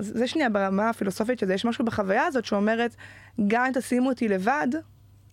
[0.00, 2.96] זה שנייה ברמה הפילוסופית של זה, יש משהו בחוויה הזאת שאומרת,
[3.46, 4.68] גם אם תשימו אותי לבד,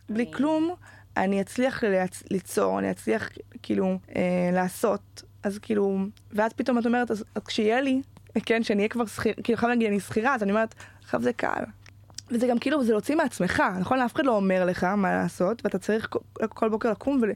[0.09, 0.75] בלי כלום,
[1.17, 2.23] אני אצליח ליצ...
[2.31, 3.29] ליצור, אני אצליח
[3.63, 5.23] כאילו אה, לעשות.
[5.43, 5.97] אז כאילו,
[6.31, 8.01] ואז פתאום את אומרת, אז, אז כשיהיה לי,
[8.45, 11.33] כן, שאני אהיה כבר שכירה, כאילו, חייב להגיד, אני שכירה, אז אני אומרת, עכשיו זה
[11.33, 11.63] קל.
[12.31, 13.99] וזה גם כאילו, זה להוציא מעצמך, נכון?
[13.99, 16.09] אף אחד לא אומר לך מה לעשות, ואתה צריך
[16.49, 17.31] כל, בוקר לקום ול,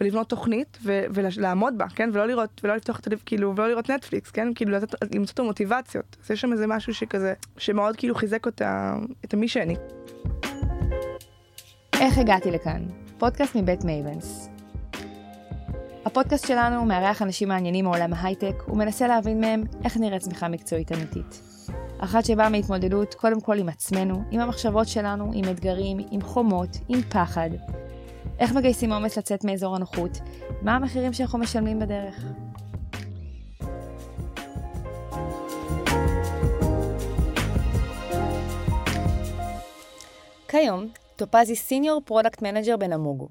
[0.00, 2.10] ולבנות תוכנית ו, ולעמוד בה, כן?
[2.12, 4.48] ולא לראות, ולא לפתוח את הלב, כאילו, ולא לראות נטפליקס, כן?
[4.54, 6.16] כאילו, לתת, למצוא את המוטיבציות.
[6.24, 9.76] אז יש שם איזה משהו שכזה, שמאוד כאילו חיזק אותה, את המי שאני.
[12.00, 12.82] איך הגעתי לכאן?
[13.18, 14.48] פודקאסט מבית מייבנס.
[16.04, 21.53] הפודקאסט שלנו מארח אנשים מעניינים מעולם ההייטק ומנסה להבין מהם איך נראית צמיחה מקצועית אמיתית.
[21.98, 27.02] אחת שבאה מהתמודדות קודם כל עם עצמנו, עם המחשבות שלנו, עם אתגרים, עם חומות, עם
[27.02, 27.50] פחד.
[28.38, 30.18] איך מגייסים אומץ לצאת מאזור הנוחות?
[30.62, 32.24] מה המחירים שאנחנו משלמים בדרך?
[40.48, 43.28] כיום, טופז היא senior product manager ב Namogoo.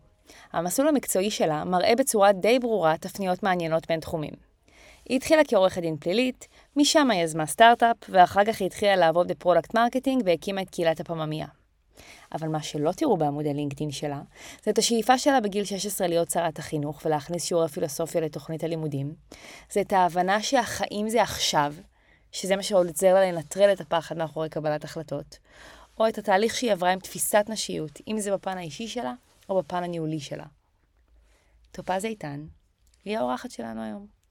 [0.54, 4.34] המסלול המקצועי שלה מראה בצורה די ברורה תפניות מעניינות בין תחומים.
[5.10, 9.34] היא התחילה כעורכת דין פלילית, משם היא יזמה סטארט-אפ, ואחר כך היא התחילה לעבוד ב
[9.34, 11.48] product marketing והקימה את קהילת הפממיה.
[12.34, 14.22] אבל מה שלא תראו בעמוד הלינקדאין שלה,
[14.64, 19.16] זה את השאיפה שלה בגיל 16 להיות שרת החינוך ולהכניס שיעורי פילוסופיה לתוכנית הלימודים.
[19.72, 21.74] זה את ההבנה שהחיים זה עכשיו,
[22.32, 25.38] שזה מה שעוזר לה לנטרל את הפחד מאחורי קבלת החלטות,
[26.00, 29.14] או את התהליך שהיא עברה עם תפיסת נשיות, אם זה בפן האישי שלה
[29.50, 30.46] או בפן הניהולי שלה.
[31.72, 32.46] טופז איתן
[33.06, 34.23] היא האורחת שלנו היום.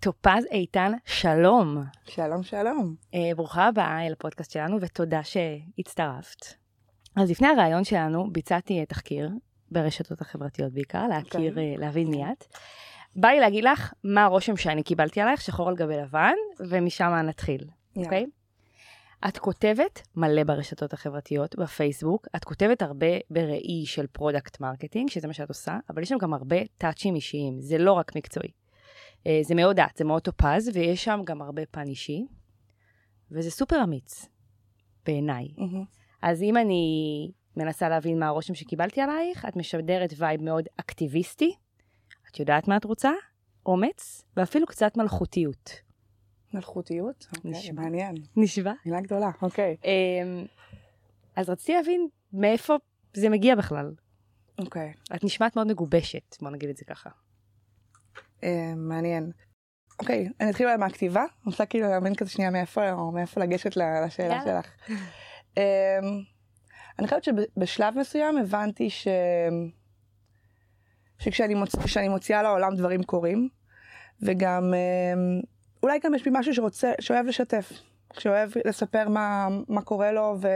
[0.00, 1.82] טופז איתן, שלום.
[2.04, 2.94] שלום, שלום.
[3.12, 6.46] Uh, ברוכה הבאה אל הפודקאסט שלנו ותודה שהצטרפת.
[7.16, 9.30] אז לפני הרעיון שלנו ביצעתי תחקיר
[9.70, 11.50] ברשתות החברתיות בעיקר, להכיר, okay.
[11.50, 11.76] אוקיי.
[11.76, 12.44] uh, להבין מי את.
[13.16, 16.34] בא לי להגיד לך מה הרושם שאני קיבלתי עלייך, שחור על גבי לבן,
[16.68, 17.64] ומשם נתחיל,
[17.96, 18.22] אוקיי?
[18.22, 18.26] Yeah.
[18.26, 19.28] Okay?
[19.28, 25.32] את כותבת מלא ברשתות החברתיות, בפייסבוק, את כותבת הרבה בראי של product marketing, שזה מה
[25.32, 28.50] שאת עושה, אבל יש שם גם הרבה טאצ'ים אישיים, זה לא רק מקצועי.
[29.28, 32.26] אה, זה מאוד דעת, זה מאוד טופז, ויש שם גם הרבה פן אישי,
[33.30, 34.26] וזה סופר אמיץ,
[35.06, 35.48] בעיניי.
[35.56, 35.84] Mm-hmm.
[36.22, 41.54] אז אם אני מנסה להבין מה הרושם שקיבלתי עלייך, את משדרת וייב מאוד אקטיביסטי,
[42.30, 43.10] את יודעת מה את רוצה?
[43.66, 45.70] אומץ, ואפילו קצת מלכותיות.
[46.54, 47.26] מלכותיות?
[47.36, 47.82] אוקיי, נשמע.
[47.82, 48.14] מעניין.
[48.36, 48.72] נשבע.
[48.86, 49.76] מילה גדולה, אוקיי.
[49.84, 50.46] אמ,
[51.36, 52.76] אז רציתי להבין מאיפה
[53.14, 53.94] זה מגיע בכלל.
[54.58, 54.92] אוקיי.
[55.14, 57.10] את נשמעת מאוד מגובשת, בוא נגיד את זה ככה.
[58.44, 59.30] אה, מעניין.
[60.00, 64.40] אוקיי, אני אתחיל מהכתיבה, אני רוצה כאילו להבין כזה שנייה מאיפה, או מאיפה לגשת לשאלה
[64.44, 64.66] שלך.
[65.56, 65.62] אמ,
[66.98, 69.08] אני חושבת שבשלב מסוים הבנתי ש...
[71.18, 71.96] שכשאני מוצ...
[72.10, 73.48] מוציאה לעולם דברים קורים,
[74.22, 75.40] וגם אמ,
[75.82, 77.72] אולי גם יש בי משהו שרוצה, שאוהב לשתף,
[78.18, 80.48] שאוהב לספר מה, מה קורה לו, ו,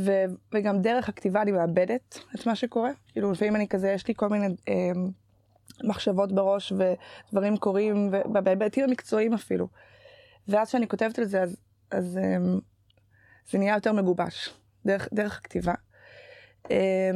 [0.00, 0.12] ו,
[0.54, 2.90] וגם דרך הכתיבה אני מאבדת את מה שקורה.
[3.12, 4.74] כאילו לפעמים אני כזה, יש לי כל מיני אה,
[5.84, 9.68] מחשבות בראש ודברים קורים, ובהיבטים המקצועיים אפילו.
[10.48, 11.56] ואז כשאני כותבת על זה, אז,
[11.90, 12.36] אז אה,
[13.50, 14.50] זה נהיה יותר מגובש,
[14.86, 15.74] דרך, דרך הכתיבה.
[16.70, 17.10] אה,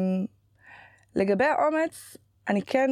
[1.15, 2.16] לגבי האומץ,
[2.48, 2.91] אני כן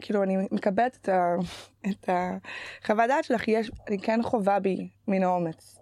[0.00, 1.08] כאילו, אני מקבלת את,
[1.90, 5.78] את החוות דעת שלך, יש, אני כן חווה בי מן האומץ.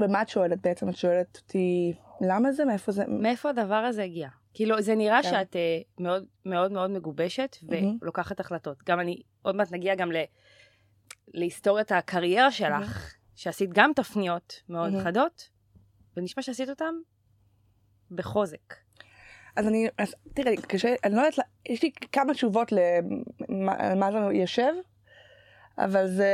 [0.00, 0.88] ומה את שואלת בעצם?
[0.88, 2.64] את שואלת אותי, למה זה?
[2.64, 3.04] מאיפה זה?
[3.08, 4.28] מאיפה הדבר הזה הגיע?
[4.54, 5.30] כאילו, זה נראה כן.
[5.30, 7.56] שאת uh, מאוד מאוד מאוד מגובשת
[8.02, 8.42] ולוקחת mm-hmm.
[8.42, 8.82] החלטות.
[8.86, 10.16] גם אני, עוד מעט נגיע גם ל,
[11.28, 13.18] להיסטוריית הקריירה שלך, mm-hmm.
[13.34, 15.04] שעשית גם תפניות מאוד mm-hmm.
[15.04, 15.48] חדות,
[16.16, 16.94] ונשמע שעשית אותן
[18.10, 18.74] בחוזק.
[19.56, 22.72] אז אני, אז תראה, קשה, אני לא יודעת, יש לי כמה תשובות
[23.48, 24.72] למה זה יושב,
[25.78, 26.32] אבל זה,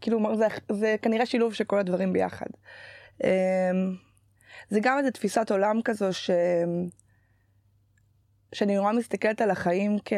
[0.00, 2.46] כאילו, זה, זה כנראה שילוב של כל הדברים ביחד.
[3.24, 3.28] אמ,
[4.68, 6.30] זה גם איזו תפיסת עולם כזו ש...
[8.52, 10.12] שאני נורא מסתכלת על החיים כ...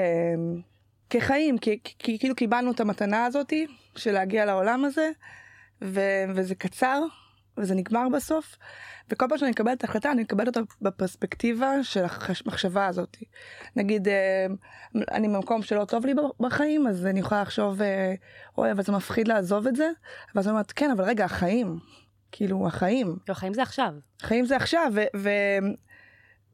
[1.10, 3.66] כחיים, כי, כי כאילו קיבלנו את המתנה הזאתי
[3.96, 5.10] של להגיע לעולם הזה,
[5.82, 6.00] ו...
[6.34, 7.02] וזה קצר,
[7.56, 8.56] וזה נגמר בסוף,
[9.10, 13.16] וכל פעם שאני מקבלת החלטה אני מקבלת אותה בפרספקטיבה של המחשבה הזאת.
[13.76, 14.46] נגיד אה,
[15.10, 18.14] אני במקום שלא טוב לי בחיים אז אני יכולה לחשוב אה,
[18.58, 19.90] אוי אבל זה מפחיד לעזוב את זה
[20.34, 21.78] ואז אני אומרת כן אבל רגע החיים
[22.32, 23.16] כאילו החיים.
[23.28, 23.92] לא החיים זה עכשיו.
[24.22, 24.92] החיים זה עכשיו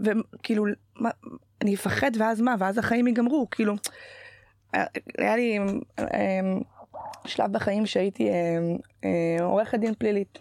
[0.01, 0.65] וכאילו
[1.63, 3.75] אני אפחד ואז מה ואז החיים ייגמרו כאילו.
[5.19, 5.59] היה לי
[5.99, 6.05] אה,
[7.27, 8.31] שלב בחיים שהייתי
[9.41, 10.39] עורכת דין פלילית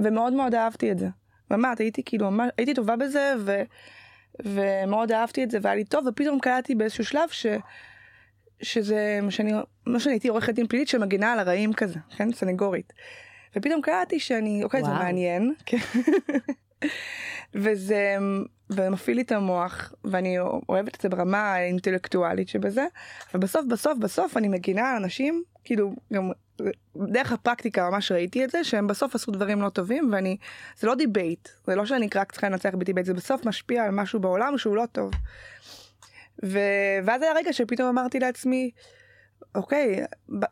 [0.00, 1.08] ומאוד מאוד אהבתי את זה.
[1.50, 3.62] ממש הייתי כאילו ממש הייתי טובה בזה ו,
[4.44, 7.46] ומאוד אהבתי את זה והיה לי טוב ופתאום קלטתי באיזשהו שלב ש,
[8.62, 9.52] שזה שאני
[9.86, 12.92] מה שאני הייתי עורכת דין פלילית שמגינה על הרעים כזה כן סנגורית.
[13.56, 15.02] ופתאום קראתי שאני, אוקיי, זה וואו.
[15.02, 15.54] מעניין.
[15.66, 15.76] כן.
[17.62, 18.16] וזה
[18.70, 22.86] ומפעיל לי את המוח, ואני אוהבת את זה ברמה האינטלקטואלית שבזה,
[23.34, 26.30] ובסוף, בסוף, בסוף אני מגינה על אנשים, כאילו, גם
[26.96, 30.36] דרך הפרקטיקה ממש ראיתי את זה, שהם בסוף עשו דברים לא טובים, ואני,
[30.76, 33.90] זה לא debate, זה לא שאני רק צריכה לנצח ב debate, זה בסוף משפיע על
[33.90, 35.10] משהו בעולם שהוא לא טוב.
[36.44, 36.58] ו...
[37.04, 38.70] ואז היה רגע שפתאום אמרתי לעצמי,
[39.54, 40.04] אוקיי,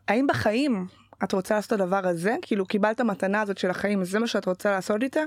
[0.07, 0.87] האם בחיים
[1.23, 2.35] את רוצה לעשות את הדבר הזה?
[2.41, 5.21] כאילו קיבלת מתנה הזאת של החיים, זה מה שאת רוצה לעשות איתה?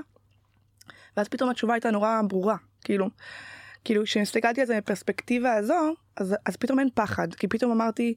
[1.17, 2.55] ואז פתאום התשובה הייתה נורא ברורה,
[2.89, 3.09] כאילו,
[3.83, 8.13] כאילו כשהסתכלתי על זה מפרספקטיבה הזו, אז, אז פתאום אין פחד, כי פתאום אמרתי,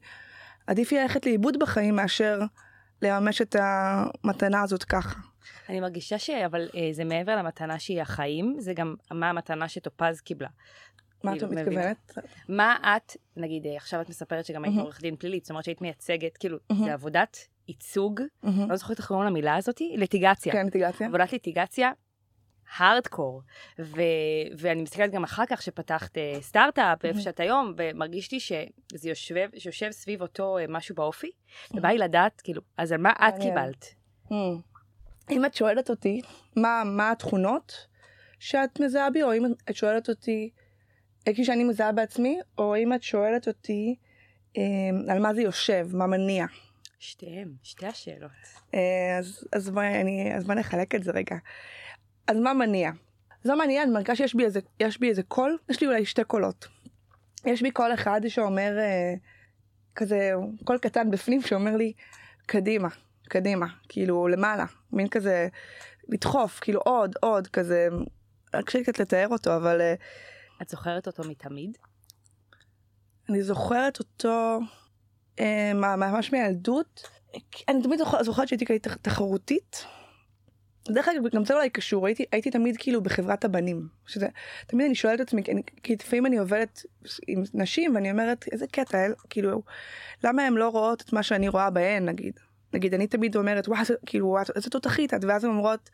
[0.67, 2.41] עדיף לי ללכת לאיבוד בחיים מאשר
[3.01, 5.19] לממש את המתנה הזאת ככה.
[5.69, 10.49] אני מרגישה שאבל אה, זה מעבר למתנה שהיא החיים, זה גם מה המתנה שטופז קיבלה.
[11.23, 11.91] מה את כאילו, מבינה.
[11.91, 12.27] מתכוונת?
[12.49, 14.79] מה את, נגיד אה, עכשיו את מספרת שגם היית.
[14.79, 16.57] עורך דין פלילית, זאת אומרת שהיית מייצגת, כאילו.
[16.83, 17.37] זה עבודת
[17.67, 18.21] ייצוג.
[18.43, 20.53] לא זוכרת איך קוראים למילה הזאתי, ליטיגציה.
[20.53, 21.07] כן, ליטיגציה.
[21.07, 21.91] עבודת ליטיגציה.
[22.77, 23.41] הארדקור,
[23.79, 24.01] ו-
[24.57, 27.19] ואני מסתכלת גם אחר כך שפתחת אה, סטארט-אפ, איפה.
[27.19, 31.31] שאת היום, ומרגיש לי שזה יושב, שיושב סביב אותו אה, משהו באופי,
[31.73, 33.33] ובא לי לדעת, כאילו, אז על מה את.
[33.41, 33.95] קיבלת?
[35.31, 36.21] אם את שואלת אותי
[36.55, 37.87] מה, מה התכונות
[38.39, 40.49] שאת מזהה בי, או אם את שואלת אותי,
[41.27, 43.95] אה, כפי שאני מזהה בעצמי, או אם את שואלת אותי
[44.57, 46.45] אה, על מה זה יושב, מה מניע.
[46.99, 48.31] שתיהם, שתי השאלות.
[48.73, 51.35] אה, אז, אז, בואי, אני, אז בוא נחלק את זה רגע.
[52.27, 52.91] אז מה מניע?
[53.43, 56.23] זו מניע, אני מרגישה שיש בי איזה, יש בי איזה קול, יש לי אולי שתי
[56.23, 56.67] קולות.
[57.45, 59.13] יש בי קול אחד שאומר, אה,
[59.95, 60.31] כזה,
[60.63, 61.93] קול קטן בפנים שאומר לי,
[62.45, 62.87] קדימה,
[63.29, 65.47] קדימה, כאילו למעלה, מין כזה,
[66.09, 67.87] לדחוף, כאילו עוד, עוד, כזה,
[68.65, 69.93] קשה לי קצת לתאר אותו, אבל אה,
[70.61, 71.77] את זוכרת אותו מתמיד?
[73.29, 74.59] אני זוכרת אותו
[75.39, 77.07] אה, מה- ממש מילדות.
[77.69, 79.85] אני תמיד זוכר- זוכרת שהייתי תחרותית.
[80.87, 83.87] דרך אגב, גם זה אולי קשור, הייתי, הייתי תמיד כאילו בחברת הבנים.
[84.07, 84.27] שזה,
[84.67, 86.81] תמיד אני שואלת את עצמי, אני- כי לפעמים אני עובדת
[87.27, 89.63] עם נשים ואני אומרת, איזה קטע, כאילו,
[90.23, 92.39] למה הן לא רואות את מה שאני רואה בהן, נגיד.
[92.73, 95.89] נגיד, אני תמיד אומרת, וואו, כאילו, איזה תותחית את, ואז הן אומרות,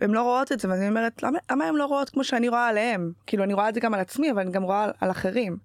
[0.00, 2.48] והן לא רואות את זה, ואז אני אומרת, למה, למה הן לא רואות כמו שאני
[2.48, 3.12] רואה עליהן?
[3.26, 5.56] כאילו, אני רואה את זה גם על עצמי, אבל אני גם רואה על, על אחרים.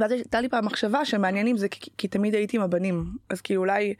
[0.00, 3.60] ואז הייתה לי פעם מחשבה שמעניינים זה כי, כי תמיד הייתי עם הבנים אז כאילו
[3.60, 3.94] אולי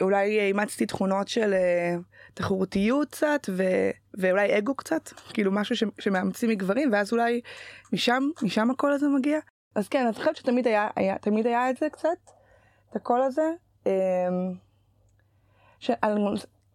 [0.00, 1.94] אולי אימצתי תכונות של אה,
[2.34, 3.62] תחרותיות קצת ו,
[4.14, 7.40] ואולי אגו קצת כאילו משהו ש, שמאמצים מגברים ואז אולי
[7.92, 9.38] משם משם הקול הזה מגיע.
[9.74, 12.08] אז כן אני חושבת שתמיד היה, היה תמיד היה את זה קצת
[12.90, 13.50] את הקול הזה
[13.86, 13.92] אמ,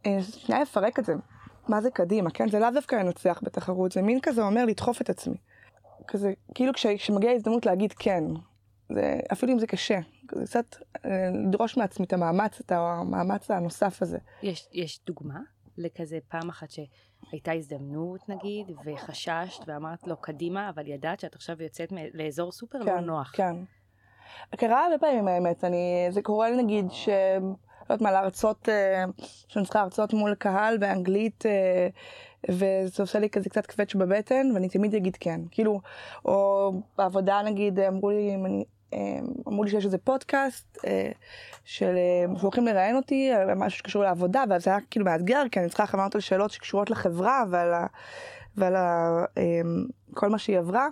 [0.05, 1.13] אה, שנייה לפרק את זה.
[1.67, 2.29] מה זה קדימה?
[2.31, 5.35] כן זה לאו דווקא לנצח בתחרות זה מין כזה אומר לדחוף את עצמי.
[6.07, 8.23] כזה כאילו כש- כשמגיעה הזדמנות להגיד כן
[8.89, 9.99] זה, אפילו אם זה קשה,
[10.31, 10.75] זה קצת
[11.05, 14.17] אה, לדרוש מעצמי את המאמץ, את המאמץ הנוסף הזה.
[14.43, 15.39] יש, יש דוגמה
[15.77, 21.93] לכזה פעם אחת שהייתה הזדמנות נגיד, וחששת ואמרת לו קדימה, אבל ידעת שאת עכשיו יוצאת
[22.13, 23.31] לאזור סופר לא נוח.
[23.35, 23.55] כן.
[24.57, 27.09] קרה הרבה פעמים האמת, אני, זה קורה לי נגיד ש...
[27.89, 29.03] לא יודעת מה, להרצות, אה,
[29.47, 31.87] שאני צריכה להרצות מול קהל באנגלית, אה,
[32.49, 35.41] וזה עושה לי כזה קצת קווץ' בבטן, ואני תמיד אגיד כן.
[35.51, 35.81] כאילו,
[36.25, 38.63] או בעבודה נגיד, אמרו לי, אם אני,
[39.47, 41.11] אמרו לי שיש איזה פודקאסט, אה,
[41.63, 45.69] של, אה, שהולכים לראיין אותי, על משהו שקשור לעבודה, ואז היה כאילו מאתגר, כי אני
[45.69, 47.85] צריכה לענות על שאלות שקשורות לחברה ועל ה...
[48.59, 49.61] ועל ה, אה,
[50.13, 50.87] כל מה שהיא עברה.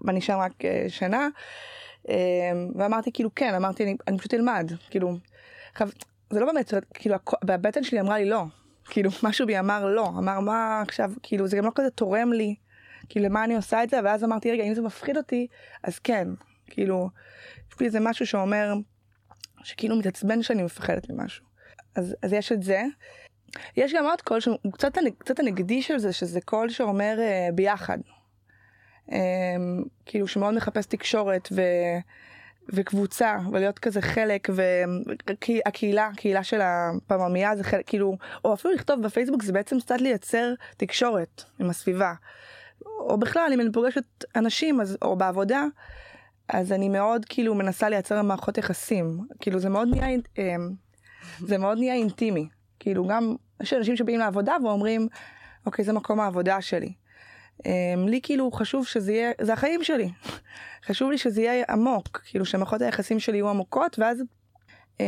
[0.00, 1.28] ואני שם רק אה, שנה,
[2.08, 5.16] אה, ואמרתי כאילו כן, אמרתי אני, אני פשוט אלמד, כאילו,
[5.72, 5.88] עכשיו,
[6.30, 8.44] זה לא באמת, כאילו, והבטן שלי אמרה לי לא,
[8.84, 12.54] כאילו, משהו בי אמר לא, אמר מה עכשיו, כאילו, זה גם לא כזה תורם לי,
[13.08, 15.46] כאילו, למה אני עושה את זה, ואז אמרתי, רגע, אם זה מפחיד אותי,
[15.82, 16.28] אז כן,
[16.66, 17.10] כאילו,
[17.72, 18.74] יש לי איזה משהו שאומר,
[19.64, 21.44] שכאילו מתעצבן שאני מפחדת ממשהו.
[21.94, 22.82] אז, אז יש את זה.
[23.76, 27.98] יש גם עוד קול שהוא קצת, קצת הנגדי של זה, שזה קול שאומר אה, ביחד.
[29.12, 29.18] אה,
[30.06, 31.62] כאילו שמאוד מחפש תקשורת ו,
[32.68, 39.42] וקבוצה, ולהיות כזה חלק, והקהילה, הקהילה של הפממייה זה חלק, כאילו, או אפילו לכתוב בפייסבוק
[39.42, 42.14] זה בעצם קצת לייצר תקשורת עם הסביבה.
[42.86, 44.04] או בכלל, אם אני פוגשת
[44.36, 45.64] אנשים, אז, או בעבודה,
[46.48, 49.20] אז אני מאוד כאילו מנסה לייצר מערכות יחסים.
[49.40, 50.56] כאילו זה מאוד נהיה, אה,
[51.38, 52.48] זה מאוד נהיה אינטימי.
[52.80, 55.08] כאילו גם, יש אנשים שבאים לעבודה ואומרים,
[55.66, 56.92] אוקיי, זה מקום העבודה שלי.
[57.62, 60.10] Um, לי כאילו חשוב שזה יהיה, זה החיים שלי.
[60.86, 64.22] חשוב לי שזה יהיה עמוק, כאילו שמערכות היחסים שלי יהיו עמוקות, ואז,
[64.98, 65.02] um,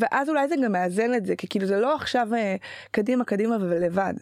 [0.00, 2.36] ואז אולי זה גם מאזן את זה, כי כאילו זה לא עכשיו uh,
[2.90, 4.14] קדימה, קדימה ולבד.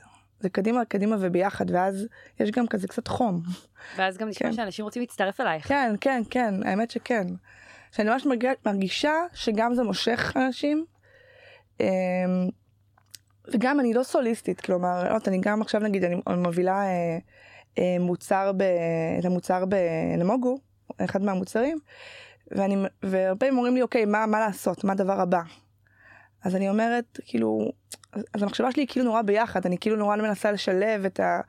[0.45, 2.07] זה קדימה, קדימה וביחד, ואז
[2.41, 3.43] יש גם כזה קצת חום.
[3.97, 4.53] ואז גם נשמע כן.
[4.55, 5.69] שאנשים רוצים להצטרף אלייך.
[5.69, 7.27] כן, כן, כן, האמת שכן.
[7.93, 10.85] שאני ממש מרגישה, מרגישה שגם זה מושך אנשים.
[11.81, 11.87] אמ,
[13.53, 17.19] וגם אני לא סוליסטית, כלומר, לא, אני גם עכשיו נגיד, אני מובילה אה,
[17.79, 18.63] אה, מוצר, ב,
[19.19, 20.59] את המוצר בנמוגו,
[21.05, 21.79] אחד מהמוצרים,
[22.51, 25.41] ואני, והרבה פעמים אומרים לי, אוקיי, מה, מה לעשות, מה הדבר הבא?
[26.45, 27.73] אז אני אומרת, כאילו,
[28.13, 31.41] אז המחשבה שלי היא כאילו נורא ביחד, אני כאילו נורא מנסה לשלב את, ה,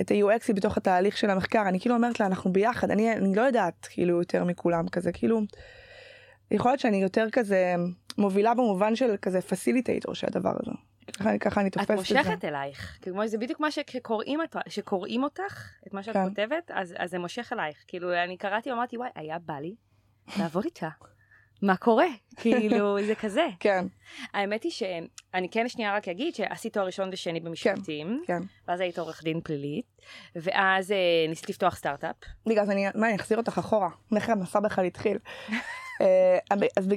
[0.00, 3.42] את ה-UX בתוך התהליך של המחקר, אני כאילו אומרת לה, אנחנו ביחד, אני, אני לא
[3.42, 5.40] יודעת כאילו יותר מכולם כזה, כאילו,
[6.50, 7.74] יכול להיות שאני יותר כזה
[8.18, 10.72] מובילה במובן של כזה פסיליטייטור של הדבר הזה.
[11.12, 12.20] ככה, ככה אני תופסת את זה.
[12.20, 16.28] את מושכת אלייך, כמו זה בדיוק מה שקוראים, שקוראים אותך, את מה שאת כן.
[16.28, 17.76] כותבת, אז, אז זה מושך אלייך.
[17.88, 19.74] כאילו, אני קראתי ואמרתי, וואי, היה בא לי
[20.38, 20.88] לעבוד איתה.
[21.62, 22.06] מה קורה?
[22.36, 23.46] כאילו, זה כזה.
[23.60, 23.86] כן.
[24.34, 28.46] האמת היא שאני כן שנייה רק אגיד שעשית תואר ראשון ושני במשפטים, כן, כן.
[28.68, 29.86] ואז היית עורך דין פלילית,
[30.36, 30.96] ואז אה,
[31.28, 32.16] ניסית לפתוח סטארט-אפ.
[32.46, 35.18] בגלל זה אני, מה, אני אחזיר אותך אחורה, איך המסע בכלל התחיל.
[36.00, 36.38] אה,
[36.76, 36.88] אז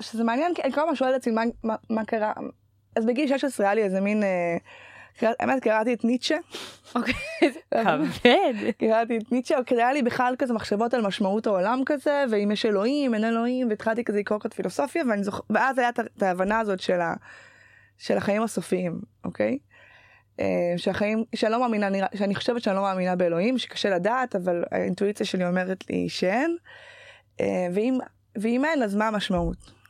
[0.00, 2.32] שזה מעניין, כי אני כל הזמן שואלת מה, מה, מה קרה,
[2.96, 4.22] אז בגיל 16 היה לי איזה מין...
[4.22, 4.56] אה,
[5.22, 6.36] האמת קראתי את ניטשה.
[6.94, 7.14] אוקיי,
[7.70, 8.54] כבד.
[8.78, 13.14] קראתי את ניטשה, היה לי בכלל כזה מחשבות על משמעות העולם כזה, ואם יש אלוהים,
[13.14, 15.02] אין אלוהים, והתחלתי כזה לקרוא קצת פילוסופיה,
[15.50, 16.80] ואז היה את ההבנה הזאת
[17.98, 19.58] של החיים הסופיים, אוקיי?
[20.40, 25.26] אה, שהחיים, שאני לא מאמינה, שאני חושבת שאני לא מאמינה באלוהים, שקשה לדעת, אבל האינטואיציה
[25.26, 26.56] שלי אומרת לי שאין.
[27.40, 27.66] אה,
[28.36, 29.83] ואם אין, אז מה המשמעות?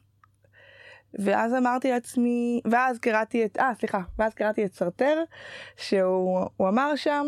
[1.19, 5.23] ואז אמרתי לעצמי, ואז קראתי את, אה סליחה, ואז קראתי את סרטר,
[5.77, 7.27] שהוא אמר שם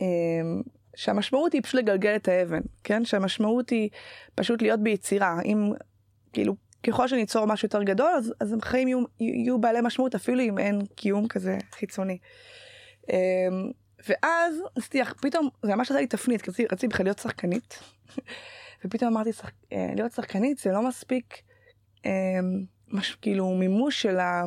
[0.00, 0.62] אמ,
[0.96, 3.04] שהמשמעות היא פשוט לגלגל את האבן, כן?
[3.04, 3.88] שהמשמעות היא
[4.34, 5.42] פשוט להיות ביצירה.
[5.44, 5.72] אם,
[6.32, 10.58] כאילו, ככל שניצור משהו יותר גדול, אז, אז החיים יהיו, יהיו בעלי משמעות אפילו אם
[10.58, 12.18] אין קיום כזה חיצוני.
[13.10, 13.16] אמ,
[14.08, 17.78] ואז עשיתי, פתאום, זה ממש עשה לי תפנית, כי רציתי בכלל להיות שחקנית.
[18.84, 19.50] ופתאום אמרתי, שח...
[19.72, 21.42] אה, להיות שחקנית זה לא מספיק
[22.04, 24.44] אמ, מש, כאילו מימוש של, ה,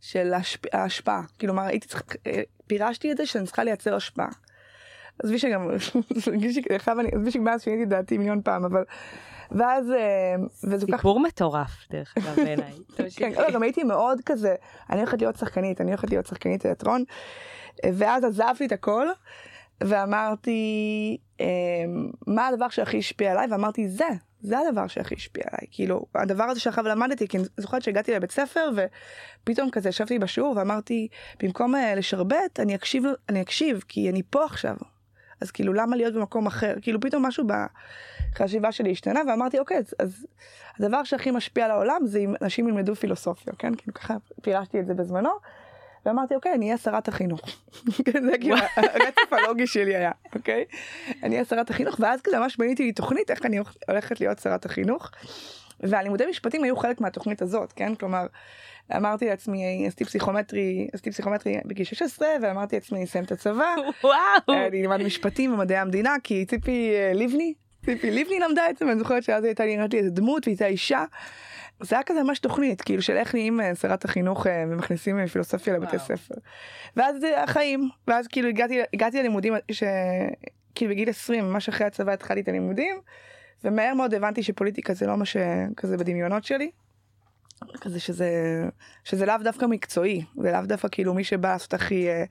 [0.00, 1.22] של השפ, ההשפעה.
[1.38, 4.28] כאילו מה הייתי צריכה, אה, פירשתי את זה שאני צריכה לייצר השפעה.
[5.22, 5.70] עזבי שגם,
[7.12, 8.84] עזבי שמאז שיניתי דעתי מיליון פעם, אבל...
[9.50, 9.90] ואז...
[9.90, 10.34] אה,
[10.64, 11.26] וזה סיפור כך...
[11.26, 12.72] מטורף, דרך אגב, בעיניי.
[13.16, 14.54] כן, לא, גם הייתי מאוד כזה,
[14.90, 17.04] אני הולכת להיות שחקנית, אני הולכת להיות שחקנית תיאטרון,
[17.94, 19.06] ואז עזבתי את הכל,
[19.80, 21.46] ואמרתי, אמ,
[22.26, 23.46] מה הדבר שהכי השפיע עליי?
[23.50, 24.08] ואמרתי, זה,
[24.40, 25.66] זה הדבר שהכי השפיע עליי.
[25.70, 28.70] כאילו, הדבר הזה שאחריו למדתי, כי אני זוכרת שהגעתי לבית ספר,
[29.44, 31.08] ופתאום כזה ישבתי בשיעור ואמרתי,
[31.42, 34.76] במקום uh, לשרבט, אני אקשיב, אני אקשיב, כי אני פה עכשיו.
[35.40, 36.74] אז כאילו, למה להיות במקום אחר?
[36.82, 37.44] כאילו, פתאום משהו
[38.34, 40.26] בחשיבה שלי השתנה, ואמרתי, אוקיי, אז, אז
[40.78, 43.74] הדבר שהכי משפיע על העולם זה אם אנשים ילמדו פילוסופיה, כן?
[43.74, 45.30] כאילו, ככה פירשתי את זה בזמנו.
[46.08, 47.40] ואמרתי, אוקיי, אני אהיה שרת החינוך.
[48.26, 50.64] זה כאילו הרצף הלוגי שלי היה, אוקיי?
[51.22, 54.64] אני אהיה שרת החינוך, ואז כזה ממש בניתי לי תוכנית איך אני הולכת להיות שרת
[54.64, 55.10] החינוך.
[55.80, 57.94] והלימודי משפטים היו חלק מהתוכנית הזאת, כן?
[57.94, 58.26] כלומר,
[58.96, 63.74] אמרתי לעצמי, עשיתי פסיכומטרי, עשיתי פסיכומטרי בגיל 16, ואמרתי לעצמי, אסיים את הצבא.
[64.04, 64.66] וואו.
[64.68, 68.98] אני אלמד משפטים ומדעי המדינה, כי ציפי אה, לבני, ציפי לבני למדה את זה, ואני
[68.98, 71.04] זוכרת שאז הייתה נראית לי איזה דמות, והייתה אישה.
[71.80, 75.74] זה היה כזה ממש תוכנית, כאילו של איך נהיים אה, שרת החינוך אה, ומכניסים פילוסופיה
[75.74, 76.08] לבתי וואו.
[76.08, 76.34] ספר.
[76.96, 79.82] ואז זה החיים, ואז כאילו הגעתי, הגעתי ללימודים, ש...
[80.74, 82.96] כאילו בגיל 20, ממש אחרי הצבא התחלתי את הלימודים,
[83.64, 86.70] ומהר מאוד הבנתי שפוליטיקה זה לא מה שכזה בדמיונות שלי.
[87.80, 88.30] כזה שזה,
[89.04, 92.24] שזה לאו דווקא מקצועי, זה לאו דווקא כאילו מי שבא לעשות הכי, אה,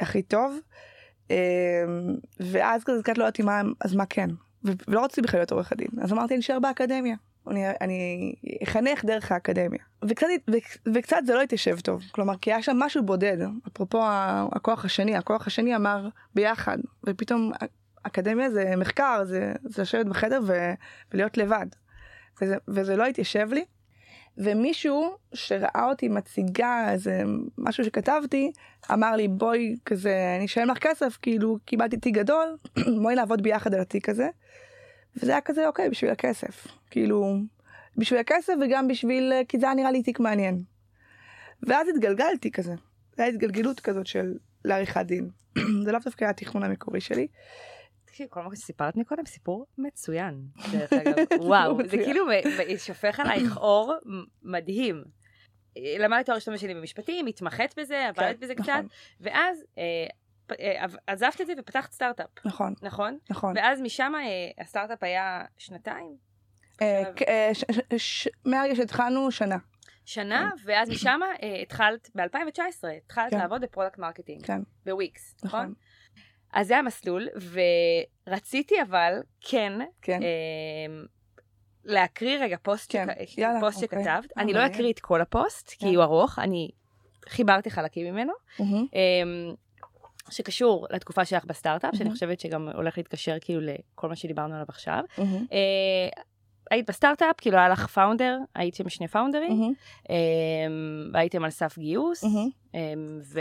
[0.00, 0.58] הכי טוב.
[2.40, 4.30] ואז כזה קצת לא ידעתי מה, אז מה כן.
[4.64, 7.16] ולא רציתי בכלל להיות עורך הדין, אז אמרתי נשאר באקדמיה.
[7.50, 9.80] אני, אני אחנך דרך האקדמיה.
[10.04, 10.26] וקצת,
[10.94, 13.36] וקצת זה לא התיישב טוב, כלומר כי היה שם משהו בודד,
[13.68, 14.02] אפרופו
[14.52, 17.52] הכוח השני, הכוח השני אמר ביחד, ופתאום
[18.02, 20.72] אקדמיה זה מחקר, זה, זה לשבת בחדר ו,
[21.12, 21.66] ולהיות לבד.
[22.42, 23.64] וזה, וזה לא התיישב לי.
[24.38, 27.22] ומישהו שראה אותי מציגה איזה
[27.58, 28.52] משהו שכתבתי,
[28.92, 32.56] אמר לי בואי כזה, אני אשלם לך כסף, כאילו קיבלתי תיק גדול,
[33.02, 34.28] בואי לעבוד ביחד על התיק הזה.
[35.16, 37.36] וזה היה כזה אוקיי בשביל הכסף כאילו
[37.96, 40.62] בשביל הכסף וגם בשביל כי זה היה נראה לי תיק מעניין.
[41.62, 42.74] ואז התגלגלתי כזה
[43.16, 45.30] זה היה התגלגלות כזאת של לעריכת דין
[45.84, 47.26] זה לאו דווקא היה התכנון המקורי שלי.
[48.28, 52.26] כל מה שסיפרת מקודם סיפור מצוין דרך אגב וואו זה כאילו
[52.76, 53.94] שופך עלייך אור
[54.42, 55.04] מדהים.
[55.98, 58.86] למדת תואר ראשון שלי במשפטים התמחית בזה עבדת כן, בזה קצת נכון.
[59.20, 60.06] ואז אה, אה,
[61.06, 62.30] עזבת את זה ופתחת סטארט-אפ.
[62.44, 62.74] נכון.
[62.82, 63.18] נכון?
[63.30, 63.56] נכון.
[63.56, 66.16] ואז משם אה, הסטארט-אפ היה שנתיים?
[66.82, 67.02] אה,
[68.44, 69.56] מהרגע שהתחלנו שנה.
[70.04, 70.62] שנה, כן.
[70.70, 71.20] ואז משם
[71.62, 73.38] התחלת, ב-2019, התחלת כן.
[73.38, 74.46] לעבוד ב product marketing.
[74.46, 74.60] כן.
[74.86, 75.60] בוויקס, נכון?
[75.60, 75.74] נכון?
[76.52, 77.28] אז זה המסלול,
[78.26, 80.20] ורציתי אבל, כן, כן.
[81.84, 83.38] להקריא רגע פוסט, כן, שכ...
[83.38, 84.04] יאללה, פוסט אוקיי.
[84.04, 84.38] שכתבת.
[84.38, 84.66] אה, אני לא.
[84.66, 85.86] אקריא את כל הפוסט, כי כן.
[85.86, 86.70] הוא ארוך, אני
[87.28, 88.32] חיברתי חלקים ממנו.
[90.30, 92.14] שקשור לתקופה שלך בסטארט-אפ, שאני מהמם.
[92.14, 95.02] חושבת שגם הולך להתקשר כאילו לכל מה שדיברנו עליו עכשיו.
[95.18, 95.46] מהמם.
[95.52, 96.08] אה,
[96.70, 99.72] היית בסטארט-אפ, כאילו היה לך founder, הייתם שני פאונדרים, מהמם.
[100.10, 100.14] אמ,
[101.12, 102.48] והייתם על סף גיוס, מהמם.
[102.74, 103.40] אמ, ו-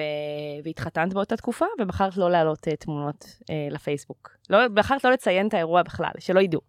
[0.64, 4.32] והתחתנת באותה תקופה, ובחרת לא להעלות אה, תמונות אה, לפייסבוק.
[4.50, 6.62] לא, בחרת לא לציין את האירוע בכלל, שלא ידעו.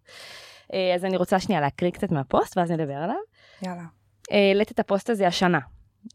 [0.73, 3.15] אה, אז אני רוצה שנייה להקריא קצת מהפוסט, ואז נדבר עליו.
[3.61, 3.83] יאללה.
[4.31, 5.59] העלית את הפוסט הזה השנה,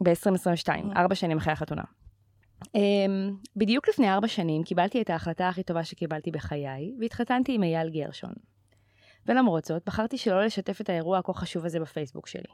[0.02, 0.96] ב-2022, Mm.
[0.98, 1.82] ארבע שנים אחרי החתונה.
[2.64, 2.68] Um,
[3.56, 8.32] בדיוק לפני ארבע שנים קיבלתי את ההחלטה הכי טובה שקיבלתי בחיי, והתחתנתי עם אייל גרשון.
[9.26, 12.52] ולמרות זאת, בחרתי שלא לשתף את האירוע הכה חשוב הזה בפייסבוק שלי.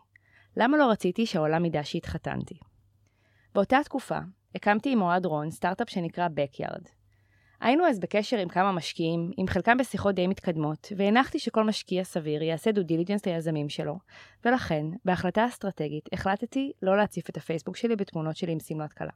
[0.56, 2.58] למה לא רציתי שהעולם ידע שהתחתנתי?
[3.54, 4.18] באותה תקופה,
[4.54, 7.01] הקמתי עם אוהד רון סטארט-אפ שנקרא Backyard.
[7.62, 12.42] היינו אז בקשר עם כמה משקיעים, עם חלקם בשיחות די מתקדמות, והנחתי שכל משקיע סביר
[12.42, 13.98] יעשה due diligence ליזמים שלו,
[14.44, 19.10] ולכן, בהחלטה אסטרטגית, החלטתי לא להציף את הפייסבוק שלי בתמונות שלי עם שמלת כלה.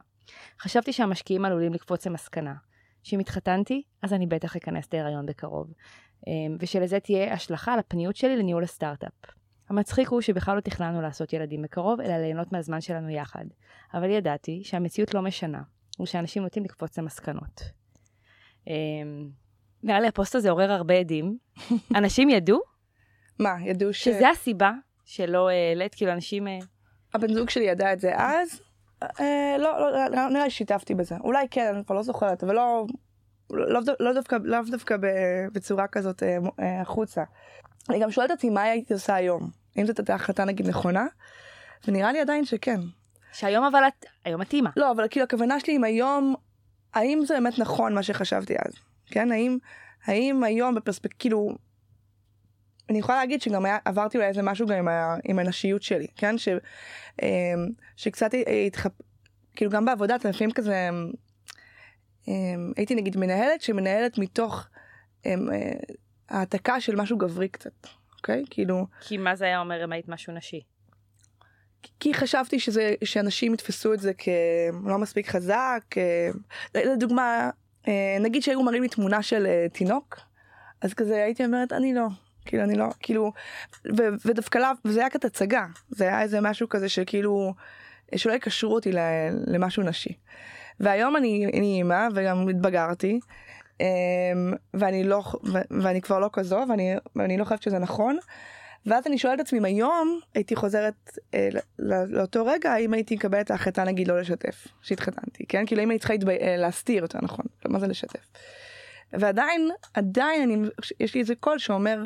[0.61, 2.53] חשבתי שהמשקיעים עלולים לקפוץ למסקנה,
[3.03, 5.73] שאם התחתנתי, אז אני בטח אכנס להיריון בקרוב,
[6.27, 9.31] אמ, ושלזה תהיה השלכה על הפניות שלי לניהול הסטארט-אפ.
[9.69, 13.45] המצחיק הוא שבכלל לא תכננו לעשות ילדים בקרוב, אלא ליהנות מהזמן שלנו יחד.
[13.93, 15.61] אבל ידעתי שהמציאות לא משנה,
[16.01, 17.77] ושאנשים נוטים לקפוץ למסקנות.
[18.67, 19.29] אמ,
[19.83, 21.37] נראה לי הפוסט הזה עורר הרבה עדים.
[21.95, 22.59] אנשים ידעו
[23.39, 24.03] מה, ידעו ש...
[24.03, 24.71] שזה הסיבה
[25.05, 26.47] שלא העלית, כאילו אנשים...
[26.47, 26.59] אה,
[27.13, 28.61] הבן זוג שלי ידע את זה אז,
[29.03, 31.15] אה, לא, לא, לא, נראה לי שיתפתי בזה.
[31.23, 32.85] אולי כן, אני כבר לא זוכרת, אבל לא,
[33.49, 34.37] לא, לא דווקא,
[34.71, 34.95] דווקא
[35.53, 37.23] בצורה כזאת אה, אה, החוצה.
[37.89, 41.05] אני גם שואלת עצמי מה הייתי עושה היום, אם זאת הייתה החלטה נגיד נכונה,
[41.87, 42.79] ונראה לי עדיין שכן.
[43.33, 44.69] שהיום אבל את, היום את אימא.
[44.77, 46.35] לא, אבל כאילו הכוונה שלי עם היום,
[46.93, 48.73] האם זה באמת נכון מה שחשבתי אז,
[49.05, 49.31] כן?
[49.31, 49.57] האם,
[50.05, 51.55] האם היום בפרספקטיבה, כאילו,
[52.89, 56.07] אני יכולה להגיד שגם היה, עברתי אולי איזה משהו גם עם, ה, עם הנשיות שלי,
[56.15, 56.37] כן?
[56.37, 56.49] ש,
[57.21, 57.27] אמ,
[57.95, 58.29] שקצת
[58.67, 58.91] התחפ...
[59.55, 60.89] כאילו גם בעבודה, אתה לפעמים כזה,
[62.27, 64.67] אמ, הייתי נגיד מנהלת שמנהלת מתוך
[65.25, 65.71] אמ, אה,
[66.29, 68.43] העתקה של משהו גברי קצת, אוקיי?
[68.49, 70.61] כאילו, כי מה זה היה אומר אם היית משהו נשי?
[71.99, 75.81] כי חשבתי שזה, שאנשים יתפסו את זה כלא מספיק חזק.
[75.97, 76.29] אה,
[76.75, 77.49] לדוגמה,
[77.87, 80.19] אה, נגיד שהיו מראים לי תמונה של אה, תינוק,
[80.81, 82.07] אז כזה הייתי אומרת, אני לא.
[82.45, 83.31] כאילו, אני לא, כאילו,
[83.97, 85.65] ו- ודווקא לאו, וזה היה כזה הצגה.
[85.89, 87.53] זה היה איזה משהו כזה שכאילו,
[88.15, 88.91] שלא יקשרו אותי
[89.47, 90.13] למשהו נשי.
[90.79, 93.19] והיום אני, אני אימא, וגם התבגרתי,
[94.73, 95.23] ואני לא,
[95.81, 98.17] ואני כבר לא כזו, ואני, ואני לא חושבת שזה נכון.
[98.87, 100.93] ואז אני שואלת את עצמי אם היום הייתי חוזרת
[101.33, 105.65] אה, ל- ל- לאותו רגע האם הייתי מקבלת את ההחלטה נגיד לא לשתף שהתחתנתי כן
[105.65, 106.31] כאילו אם הייתי צריכה.
[106.41, 108.27] אה, להסתיר יותר נכון מה זה לשתף.
[109.13, 110.69] ועדיין עדיין אני
[110.99, 112.05] יש לי איזה קול שאומר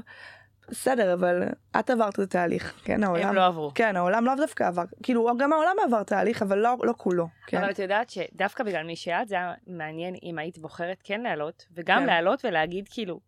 [0.69, 1.43] בסדר אבל
[1.79, 3.71] את עברת את התהליך כן העולם הם לא עברו.
[3.75, 7.57] כן העולם לאו דווקא עבר כאילו גם העולם עבר תהליך אבל לא לא כולו כן
[7.57, 11.65] אבל את יודעת שדווקא בגלל מי שאת, זה היה מעניין אם היית בוחרת כן לעלות,
[11.75, 12.05] וגם כן.
[12.05, 13.19] לעלות ולהגיד כאילו,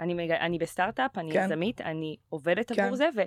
[0.00, 0.30] אני, מג...
[0.30, 1.44] אני בסטארט-אפ, אני כן.
[1.44, 2.82] יזמית, אני עובדת כן.
[2.82, 3.20] עבור זה, ו...